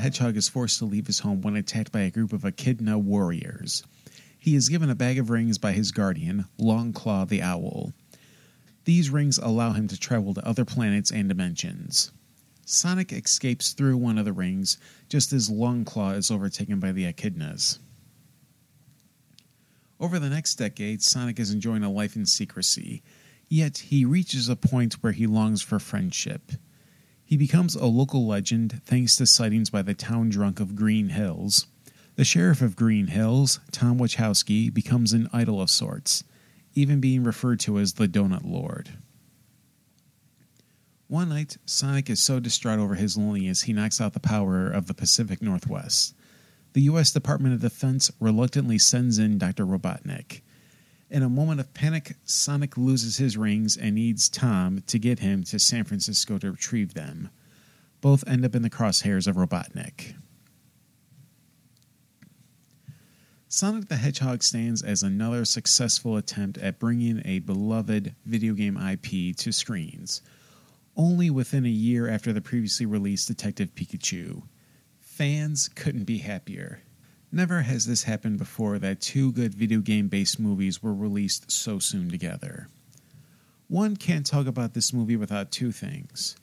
Hedgehog 0.09 0.37
is 0.37 0.49
forced 0.49 0.79
to 0.79 0.85
leave 0.85 1.05
his 1.05 1.19
home 1.19 1.41
when 1.41 1.55
attacked 1.55 1.91
by 1.91 1.99
a 1.99 2.09
group 2.09 2.33
of 2.33 2.43
Echidna 2.43 2.97
warriors. 2.97 3.83
He 4.39 4.55
is 4.55 4.67
given 4.67 4.89
a 4.89 4.95
bag 4.95 5.19
of 5.19 5.29
rings 5.29 5.59
by 5.59 5.73
his 5.73 5.91
guardian, 5.91 6.45
Longclaw 6.57 7.29
the 7.29 7.43
Owl. 7.43 7.93
These 8.85 9.11
rings 9.11 9.37
allow 9.37 9.73
him 9.73 9.87
to 9.87 9.99
travel 9.99 10.33
to 10.33 10.47
other 10.47 10.65
planets 10.65 11.11
and 11.11 11.29
dimensions. 11.29 12.09
Sonic 12.65 13.13
escapes 13.13 13.73
through 13.73 13.97
one 13.97 14.17
of 14.17 14.25
the 14.25 14.33
rings 14.33 14.79
just 15.09 15.31
as 15.31 15.47
Longclaw 15.47 16.17
is 16.17 16.31
overtaken 16.31 16.79
by 16.79 16.91
the 16.91 17.05
Echidnas. 17.05 17.77
Over 19.99 20.17
the 20.17 20.31
next 20.31 20.55
decade, 20.55 21.03
Sonic 21.03 21.39
is 21.39 21.51
enjoying 21.51 21.83
a 21.83 21.91
life 21.91 22.15
in 22.15 22.25
secrecy, 22.25 23.03
yet 23.47 23.77
he 23.77 24.05
reaches 24.05 24.49
a 24.49 24.55
point 24.55 25.03
where 25.03 25.13
he 25.13 25.27
longs 25.27 25.61
for 25.61 25.77
friendship. 25.77 26.53
He 27.29 27.37
becomes 27.37 27.75
a 27.75 27.85
local 27.85 28.25
legend 28.25 28.81
thanks 28.85 29.15
to 29.17 29.27
sightings 29.27 29.69
by 29.69 29.83
the 29.83 29.93
town 29.93 30.29
drunk 30.29 30.59
of 30.59 30.75
Green 30.75 31.09
Hills. 31.09 31.67
The 32.15 32.25
sheriff 32.25 32.59
of 32.59 32.75
Green 32.75 33.05
Hills, 33.05 33.59
Tom 33.71 33.99
Wachowski, 33.99 34.73
becomes 34.73 35.13
an 35.13 35.29
idol 35.31 35.61
of 35.61 35.69
sorts, 35.69 36.23
even 36.73 36.99
being 36.99 37.23
referred 37.23 37.59
to 37.59 37.77
as 37.77 37.93
the 37.93 38.07
Donut 38.07 38.49
Lord. 38.49 38.97
One 41.05 41.29
night, 41.29 41.57
Sonic 41.67 42.09
is 42.09 42.19
so 42.19 42.39
distraught 42.39 42.79
over 42.79 42.95
his 42.95 43.15
loneliness 43.15 43.61
he 43.61 43.73
knocks 43.73 44.01
out 44.01 44.13
the 44.13 44.19
power 44.19 44.67
of 44.67 44.87
the 44.87 44.95
Pacific 44.95 45.39
Northwest. 45.39 46.15
The 46.73 46.81
U.S. 46.81 47.11
Department 47.11 47.53
of 47.53 47.61
Defense 47.61 48.09
reluctantly 48.19 48.79
sends 48.79 49.19
in 49.19 49.37
Dr. 49.37 49.67
Robotnik. 49.67 50.41
In 51.09 51.23
a 51.23 51.29
moment 51.29 51.59
of 51.59 51.73
panic, 51.73 52.15
Sonic 52.23 52.77
loses 52.77 53.17
his 53.17 53.35
rings 53.35 53.75
and 53.75 53.95
needs 53.95 54.29
Tom 54.29 54.83
to 54.85 54.99
get 54.99 55.19
him 55.19 55.43
to 55.45 55.57
San 55.57 55.83
Francisco 55.83 56.37
to 56.37 56.51
retrieve 56.51 56.93
them. 56.93 57.29
Both 57.99 58.27
end 58.27 58.45
up 58.45 58.53
in 58.53 58.61
the 58.61 58.69
crosshairs 58.69 59.27
of 59.27 59.35
Robotnik. 59.35 60.13
Sonic 63.47 63.87
the 63.87 63.95
Hedgehog 63.95 64.43
stands 64.43 64.83
as 64.83 65.01
another 65.01 65.43
successful 65.45 66.15
attempt 66.15 66.59
at 66.59 66.77
bringing 66.77 67.23
a 67.25 67.39
beloved 67.39 68.13
video 68.23 68.53
game 68.53 68.77
IP 68.77 69.35
to 69.37 69.51
screens, 69.51 70.21
only 70.95 71.31
within 71.31 71.65
a 71.65 71.69
year 71.69 72.07
after 72.07 72.31
the 72.31 72.41
previously 72.41 72.85
released 72.85 73.27
Detective 73.27 73.73
Pikachu. 73.73 74.43
Fans 74.99 75.67
couldn't 75.69 76.03
be 76.03 76.19
happier. 76.19 76.83
Never 77.31 77.61
has 77.61 77.85
this 77.85 78.03
happened 78.03 78.39
before 78.39 78.79
that 78.79 79.01
two 79.01 79.31
good 79.31 79.53
video 79.53 79.81
game 79.81 80.07
based 80.07 80.39
movies 80.39 80.81
were 80.81 80.93
released 80.93 81.51
so 81.51 81.77
soon 81.77 82.09
together. 82.09 82.69
One 83.67 83.95
can't 83.95 84.25
talk 84.25 84.47
about 84.47 84.73
this 84.73 84.91
movie 84.93 85.15
without 85.15 85.51
two 85.51 85.71
things. 85.71 86.35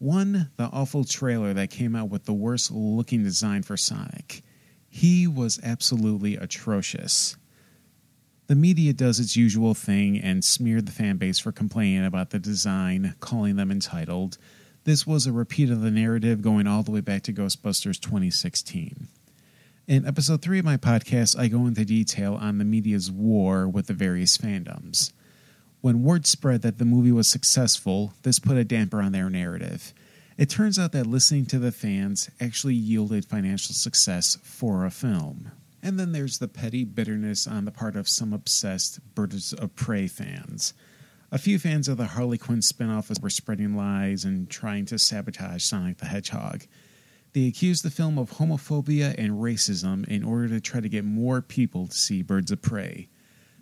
One, 0.00 0.50
the 0.56 0.64
awful 0.64 1.04
trailer 1.04 1.54
that 1.54 1.70
came 1.70 1.94
out 1.94 2.08
with 2.08 2.24
the 2.24 2.32
worst 2.32 2.72
looking 2.72 3.22
design 3.22 3.62
for 3.62 3.76
Sonic. 3.76 4.42
He 4.88 5.28
was 5.28 5.60
absolutely 5.62 6.34
atrocious. 6.36 7.36
The 8.48 8.56
media 8.56 8.92
does 8.92 9.20
its 9.20 9.36
usual 9.36 9.74
thing 9.74 10.18
and 10.18 10.44
smeared 10.44 10.86
the 10.86 10.92
fan 10.92 11.16
base 11.16 11.38
for 11.38 11.52
complaining 11.52 12.04
about 12.04 12.30
the 12.30 12.38
design, 12.40 13.14
calling 13.20 13.54
them 13.54 13.70
entitled. 13.70 14.38
This 14.82 15.06
was 15.06 15.26
a 15.26 15.32
repeat 15.32 15.70
of 15.70 15.82
the 15.82 15.90
narrative 15.90 16.42
going 16.42 16.66
all 16.66 16.82
the 16.82 16.90
way 16.90 17.02
back 17.02 17.22
to 17.24 17.32
Ghostbusters 17.32 18.00
2016. 18.00 19.08
In 19.88 20.04
episode 20.04 20.42
3 20.42 20.58
of 20.58 20.66
my 20.66 20.76
podcast, 20.76 21.38
I 21.38 21.48
go 21.48 21.66
into 21.66 21.82
detail 21.82 22.34
on 22.34 22.58
the 22.58 22.64
media's 22.66 23.10
war 23.10 23.66
with 23.66 23.86
the 23.86 23.94
various 23.94 24.36
fandoms. 24.36 25.14
When 25.80 26.02
word 26.02 26.26
spread 26.26 26.60
that 26.60 26.76
the 26.76 26.84
movie 26.84 27.10
was 27.10 27.26
successful, 27.26 28.12
this 28.22 28.38
put 28.38 28.58
a 28.58 28.64
damper 28.64 29.00
on 29.00 29.12
their 29.12 29.30
narrative. 29.30 29.94
It 30.36 30.50
turns 30.50 30.78
out 30.78 30.92
that 30.92 31.06
listening 31.06 31.46
to 31.46 31.58
the 31.58 31.72
fans 31.72 32.28
actually 32.38 32.74
yielded 32.74 33.24
financial 33.24 33.74
success 33.74 34.36
for 34.42 34.84
a 34.84 34.90
film. 34.90 35.52
And 35.82 35.98
then 35.98 36.12
there's 36.12 36.38
the 36.38 36.48
petty 36.48 36.84
bitterness 36.84 37.46
on 37.46 37.64
the 37.64 37.72
part 37.72 37.96
of 37.96 38.10
some 38.10 38.34
obsessed 38.34 39.00
Birds 39.14 39.54
of 39.54 39.74
Prey 39.74 40.06
fans. 40.06 40.74
A 41.32 41.38
few 41.38 41.58
fans 41.58 41.88
of 41.88 41.96
the 41.96 42.08
Harley 42.08 42.36
Quinn 42.36 42.60
spinoff 42.60 43.22
were 43.22 43.30
spreading 43.30 43.74
lies 43.74 44.26
and 44.26 44.50
trying 44.50 44.84
to 44.84 44.98
sabotage 44.98 45.64
Sonic 45.64 45.96
the 45.96 46.04
Hedgehog. 46.04 46.64
They 47.32 47.46
accused 47.46 47.84
the 47.84 47.90
film 47.90 48.18
of 48.18 48.32
homophobia 48.32 49.14
and 49.18 49.32
racism 49.32 50.06
in 50.08 50.24
order 50.24 50.48
to 50.48 50.60
try 50.60 50.80
to 50.80 50.88
get 50.88 51.04
more 51.04 51.42
people 51.42 51.86
to 51.86 51.94
see 51.94 52.22
Birds 52.22 52.50
of 52.50 52.62
Prey. 52.62 53.08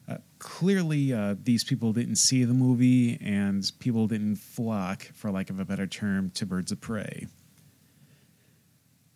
Uh, 0.08 0.18
clearly, 0.38 1.12
uh, 1.12 1.34
these 1.42 1.64
people 1.64 1.92
didn't 1.92 2.16
see 2.16 2.44
the 2.44 2.54
movie, 2.54 3.18
and 3.20 3.72
people 3.80 4.06
didn't 4.06 4.36
flock, 4.36 5.02
for 5.14 5.32
lack 5.32 5.50
of 5.50 5.58
a 5.58 5.64
better 5.64 5.86
term, 5.86 6.30
to 6.30 6.46
Birds 6.46 6.70
of 6.70 6.80
Prey. 6.80 7.26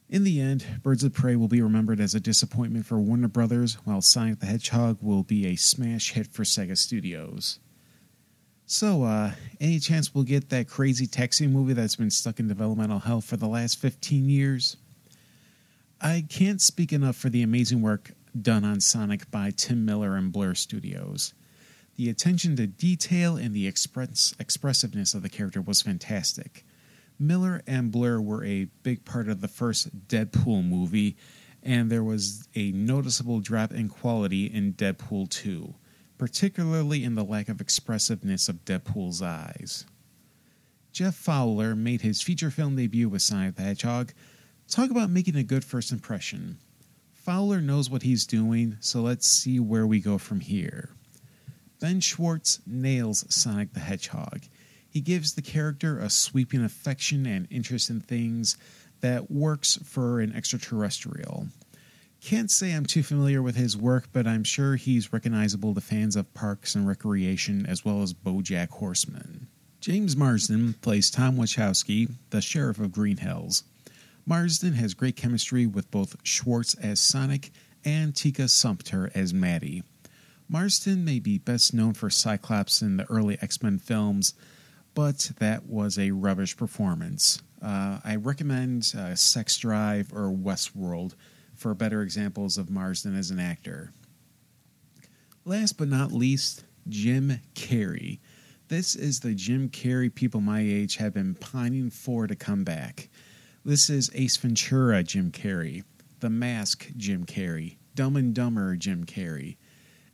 In 0.09 0.25
the 0.25 0.41
end, 0.41 0.67
Birds 0.83 1.05
of 1.05 1.13
Prey 1.13 1.37
will 1.37 1.47
be 1.47 1.63
remembered 1.63 2.01
as 2.01 2.17
a 2.17 2.21
disappointment 2.21 2.85
for 2.85 2.99
Warner 2.99 3.29
Brothers, 3.29 3.75
while 3.85 4.01
Sonic 4.01 4.41
the 4.41 4.47
Hedgehog 4.47 4.99
will 5.01 5.23
be 5.23 5.47
a 5.47 5.55
smash 5.55 6.13
hit 6.13 6.27
for 6.27 6.43
Sega 6.43 6.77
Studios. 6.77 7.61
So, 8.73 9.03
uh, 9.03 9.33
any 9.61 9.81
chance 9.81 10.15
we'll 10.15 10.23
get 10.23 10.51
that 10.51 10.69
crazy 10.69 11.09
taxi 11.09 11.49
movie 11.49 11.73
that's 11.73 11.97
been 11.97 12.09
stuck 12.09 12.39
in 12.39 12.47
developmental 12.47 13.01
hell 13.01 13.21
for 13.21 13.37
the 13.37 13.49
last 13.49 13.81
15 13.81 14.31
years? 14.31 14.77
I 16.01 16.25
can't 16.29 16.61
speak 16.61 16.93
enough 16.93 17.17
for 17.17 17.31
the 17.31 17.43
amazing 17.43 17.83
work 17.83 18.13
done 18.41 18.63
on 18.63 18.81
Sonic 18.81 19.29
by 19.29 19.51
Tim 19.51 19.85
Miller 19.85 20.15
and 20.15 20.31
Blur 20.31 20.55
Studios. 20.55 21.35
The 21.97 22.09
attention 22.09 22.55
to 22.57 22.69
detail 22.69 23.37
and 23.37 23.53
the 23.57 23.67
express- 23.67 24.35
expressiveness 24.39 25.15
of 25.15 25.23
the 25.23 25.29
character 25.29 25.61
was 25.61 25.83
fantastic. 25.83 26.65
Miller 27.19 27.63
and 27.67 27.91
Blur 27.91 28.21
were 28.21 28.45
a 28.45 28.69
big 28.85 29.05
part 29.05 29.29
of 29.29 29.41
the 29.41 29.49
first 29.49 30.07
Deadpool 30.07 30.65
movie, 30.65 31.17
and 31.61 31.91
there 31.91 32.05
was 32.05 32.47
a 32.55 32.71
noticeable 32.71 33.41
drop 33.41 33.73
in 33.73 33.89
quality 33.89 34.47
in 34.47 34.75
Deadpool 34.75 35.29
2, 35.29 35.75
particularly 36.21 37.03
in 37.03 37.15
the 37.15 37.25
lack 37.25 37.49
of 37.49 37.63
expressiveness 37.63 38.51
of 38.51 38.63
Deadpool's 38.67 39.23
eyes. 39.23 39.87
Jeff 40.93 41.15
Fowler 41.15 41.75
made 41.75 42.03
his 42.03 42.21
feature 42.21 42.51
film 42.51 42.77
debut 42.77 43.09
with 43.09 43.23
Sonic 43.23 43.57
the 43.57 43.63
Hedgehog. 43.63 44.13
Talk 44.69 44.91
about 44.91 45.09
making 45.09 45.37
a 45.37 45.43
good 45.43 45.65
first 45.65 45.91
impression. 45.91 46.59
Fowler 47.15 47.63
knows 47.63 47.89
what 47.89 48.03
he's 48.03 48.27
doing, 48.27 48.77
so 48.81 49.01
let's 49.01 49.27
see 49.27 49.59
where 49.59 49.87
we 49.87 49.99
go 49.99 50.19
from 50.19 50.41
here. 50.41 50.91
Ben 51.81 52.01
Schwartz 52.01 52.61
nails 52.67 53.25
Sonic 53.35 53.73
the 53.73 53.81
Hedgehog. 53.81 54.43
He 54.91 55.01
gives 55.01 55.33
the 55.33 55.43
character 55.43 55.99
a 55.99 56.11
sweeping 56.11 56.63
affection 56.63 57.25
and 57.25 57.49
interest 57.51 57.89
in 57.89 58.03
things 58.03 58.59
that 59.01 59.31
works 59.31 59.79
for 59.87 60.21
an 60.21 60.35
extraterrestrial. 60.35 61.47
Can't 62.21 62.51
say 62.51 62.73
I'm 62.73 62.85
too 62.85 63.03
familiar 63.03 63.43
with 63.43 63.57
his 63.57 63.79
work, 63.79 64.09
but 64.13 64.27
I'm 64.27 64.45
sure 64.45 64.77
he's 64.77 65.13
recognizable 65.13 65.75
to 65.75 65.81
fans 65.81 66.17
of 66.17 66.33
Parks 66.35 66.75
and 66.75 66.87
Recreation 66.87 67.65
as 67.65 67.83
well 67.83 68.03
as 68.03 68.13
Bojack 68.13 68.69
Horseman. 68.69 69.49
James 69.81 70.15
Marsden 70.15 70.75
plays 70.83 71.11
Tom 71.11 71.37
Wachowski, 71.37 72.13
the 72.29 72.43
sheriff 72.43 72.79
of 72.79 72.93
Green 72.93 73.17
Hills. 73.17 73.65
Marsden 74.27 74.75
has 74.75 74.93
great 74.93 75.17
chemistry 75.17 75.67
with 75.67 75.91
both 75.91 76.15
Schwartz 76.23 76.75
as 76.75 77.01
Sonic 77.01 77.51
and 77.87 78.15
Tika 78.15 78.49
Sumpter 78.49 79.11
as 79.15 79.33
Maddie. 79.33 79.83
Marsden 80.47 81.05
may 81.05 81.21
be 81.21 81.39
best 81.39 81.73
known 81.73 81.95
for 81.95 82.11
Cyclops 82.11 82.83
in 82.83 82.99
the 82.99 83.11
early 83.11 83.39
X 83.41 83.63
Men 83.63 83.79
films, 83.79 84.35
but 84.95 85.33
that 85.39 85.65
was 85.65 85.99
a 85.99 86.11
rubbish 86.11 86.55
performance. 86.55 87.41
Uh, 87.63 88.01
I 88.05 88.17
recommend 88.17 88.93
uh, 88.97 89.15
Sex 89.15 89.57
Drive 89.57 90.13
or 90.13 90.31
Westworld 90.31 91.15
for 91.61 91.75
better 91.75 92.01
examples 92.01 92.57
of 92.57 92.71
Marsden 92.71 93.15
as 93.15 93.31
an 93.31 93.39
actor. 93.39 93.93
Last 95.45 95.77
but 95.77 95.89
not 95.89 96.11
least, 96.11 96.65
Jim 96.89 97.39
Carrey. 97.55 98.19
This 98.69 98.97
is 98.97 99.21
the 99.21 99.35
Jim 99.35 99.69
Carrey 99.69 100.13
people 100.15 100.41
my 100.41 100.61
age 100.61 100.97
have 100.97 101.13
been 101.13 101.35
pining 101.35 101.91
for 101.91 102.27
to 102.27 102.35
come 102.35 102.65
back. 102.65 103.11
This 103.63 103.91
is 103.91 104.11
Ace 104.15 104.39
Ventura 104.39 105.03
Jim 105.03 105.31
Carrey, 105.31 105.85
The 106.21 106.31
Mask 106.31 106.89
Jim 106.97 107.27
Carrey, 107.27 107.77
Dumb 107.95 108.17
and 108.17 108.35
Dumber 108.35 108.75
Jim 108.77 109.05
Carrey, 109.05 109.59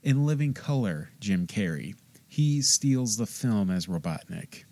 In 0.03 0.27
Living 0.27 0.53
Color 0.53 1.11
Jim 1.21 1.47
Carrey. 1.47 1.95
He 2.27 2.61
steals 2.61 3.19
the 3.19 3.27
film 3.27 3.71
as 3.71 3.87
Robotnik. 3.87 4.65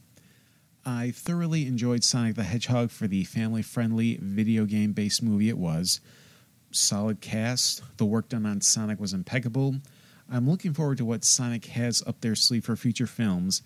I 0.85 1.13
thoroughly 1.13 1.69
enjoyed 1.69 2.03
Sonic 2.03 2.35
the 2.35 2.43
Hedgehog 2.43 2.91
for 2.91 3.07
the 3.07 3.23
family 3.23 3.63
friendly 3.63 4.19
video 4.21 4.65
game 4.65 4.93
based 4.93 5.23
movie 5.23 5.49
it 5.49 5.57
was. 5.57 6.01
Solid 6.75 7.21
cast, 7.21 7.83
the 7.99 8.05
work 8.05 8.29
done 8.29 8.45
on 8.45 8.61
Sonic 8.61 8.99
was 8.99 9.13
impeccable. 9.13 9.77
I'm 10.29 10.51
looking 10.51 10.75
forward 10.75 10.99
to 10.99 11.05
what 11.05 11.25
Sonic 11.25 11.67
has 11.67 12.03
up 12.05 12.21
their 12.21 12.35
sleeve 12.35 12.65
for 12.65 12.75
future 12.75 13.07
films, 13.07 13.63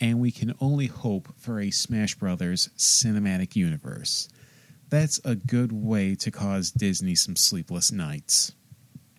and 0.00 0.20
we 0.20 0.30
can 0.30 0.54
only 0.60 0.86
hope 0.86 1.34
for 1.36 1.58
a 1.58 1.72
Smash 1.72 2.14
Brothers 2.14 2.70
cinematic 2.76 3.56
universe. 3.56 4.28
That's 4.90 5.20
a 5.24 5.34
good 5.34 5.72
way 5.72 6.14
to 6.14 6.30
cause 6.30 6.70
Disney 6.70 7.16
some 7.16 7.34
sleepless 7.34 7.90
nights. 7.90 8.52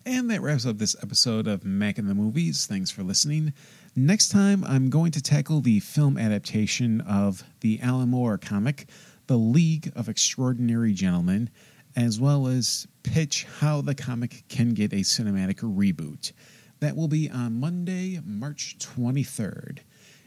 And 0.06 0.30
that 0.30 0.40
wraps 0.40 0.64
up 0.64 0.78
this 0.78 0.96
episode 1.02 1.46
of 1.46 1.66
Mac 1.66 1.98
in 1.98 2.06
the 2.06 2.14
Movies. 2.14 2.64
Thanks 2.64 2.90
for 2.90 3.02
listening. 3.02 3.52
Next 3.94 4.28
time, 4.28 4.64
I'm 4.64 4.88
going 4.88 5.12
to 5.12 5.22
tackle 5.22 5.60
the 5.60 5.80
film 5.80 6.16
adaptation 6.16 7.02
of 7.02 7.44
the 7.60 7.78
Alan 7.82 8.08
Moore 8.08 8.38
comic, 8.38 8.86
The 9.26 9.36
League 9.36 9.92
of 9.94 10.08
Extraordinary 10.08 10.94
Gentlemen, 10.94 11.50
as 11.96 12.20
well 12.20 12.46
as 12.46 12.86
pitch 13.02 13.46
how 13.60 13.80
the 13.80 13.94
comic 13.94 14.44
can 14.48 14.74
get 14.74 14.92
a 14.92 14.96
cinematic 14.96 15.60
reboot. 15.60 16.32
That 16.80 16.96
will 16.96 17.08
be 17.08 17.30
on 17.30 17.60
Monday, 17.60 18.20
March 18.24 18.76
23rd. 18.78 19.80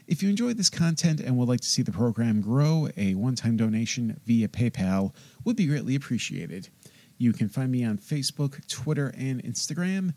If 0.06 0.22
you 0.22 0.30
enjoyed 0.30 0.56
this 0.56 0.70
content 0.70 1.20
and 1.20 1.36
would 1.36 1.48
like 1.48 1.60
to 1.60 1.68
see 1.68 1.82
the 1.82 1.92
program 1.92 2.40
grow, 2.40 2.88
a 2.96 3.14
one 3.14 3.34
time 3.34 3.56
donation 3.56 4.18
via 4.24 4.48
PayPal 4.48 5.14
would 5.44 5.56
be 5.56 5.66
greatly 5.66 5.94
appreciated. 5.94 6.70
You 7.18 7.32
can 7.32 7.48
find 7.48 7.70
me 7.70 7.84
on 7.84 7.98
Facebook, 7.98 8.66
Twitter, 8.68 9.12
and 9.18 9.42
Instagram. 9.42 10.14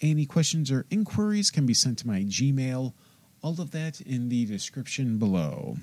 Any 0.00 0.26
questions 0.26 0.70
or 0.70 0.86
inquiries 0.90 1.50
can 1.50 1.66
be 1.66 1.74
sent 1.74 1.98
to 1.98 2.06
my 2.06 2.20
Gmail. 2.20 2.92
All 3.42 3.60
of 3.60 3.72
that 3.72 4.00
in 4.00 4.28
the 4.28 4.46
description 4.46 5.18
below. 5.18 5.76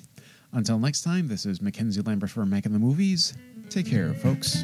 Until 0.53 0.79
next 0.79 1.01
time, 1.01 1.27
this 1.27 1.45
is 1.45 1.61
Mackenzie 1.61 2.01
Lambert 2.01 2.29
for 2.29 2.45
Mac 2.45 2.65
in 2.65 2.71
the 2.71 2.79
Movies. 2.79 3.33
Take 3.69 3.85
care, 3.85 4.15
folks. 4.15 4.63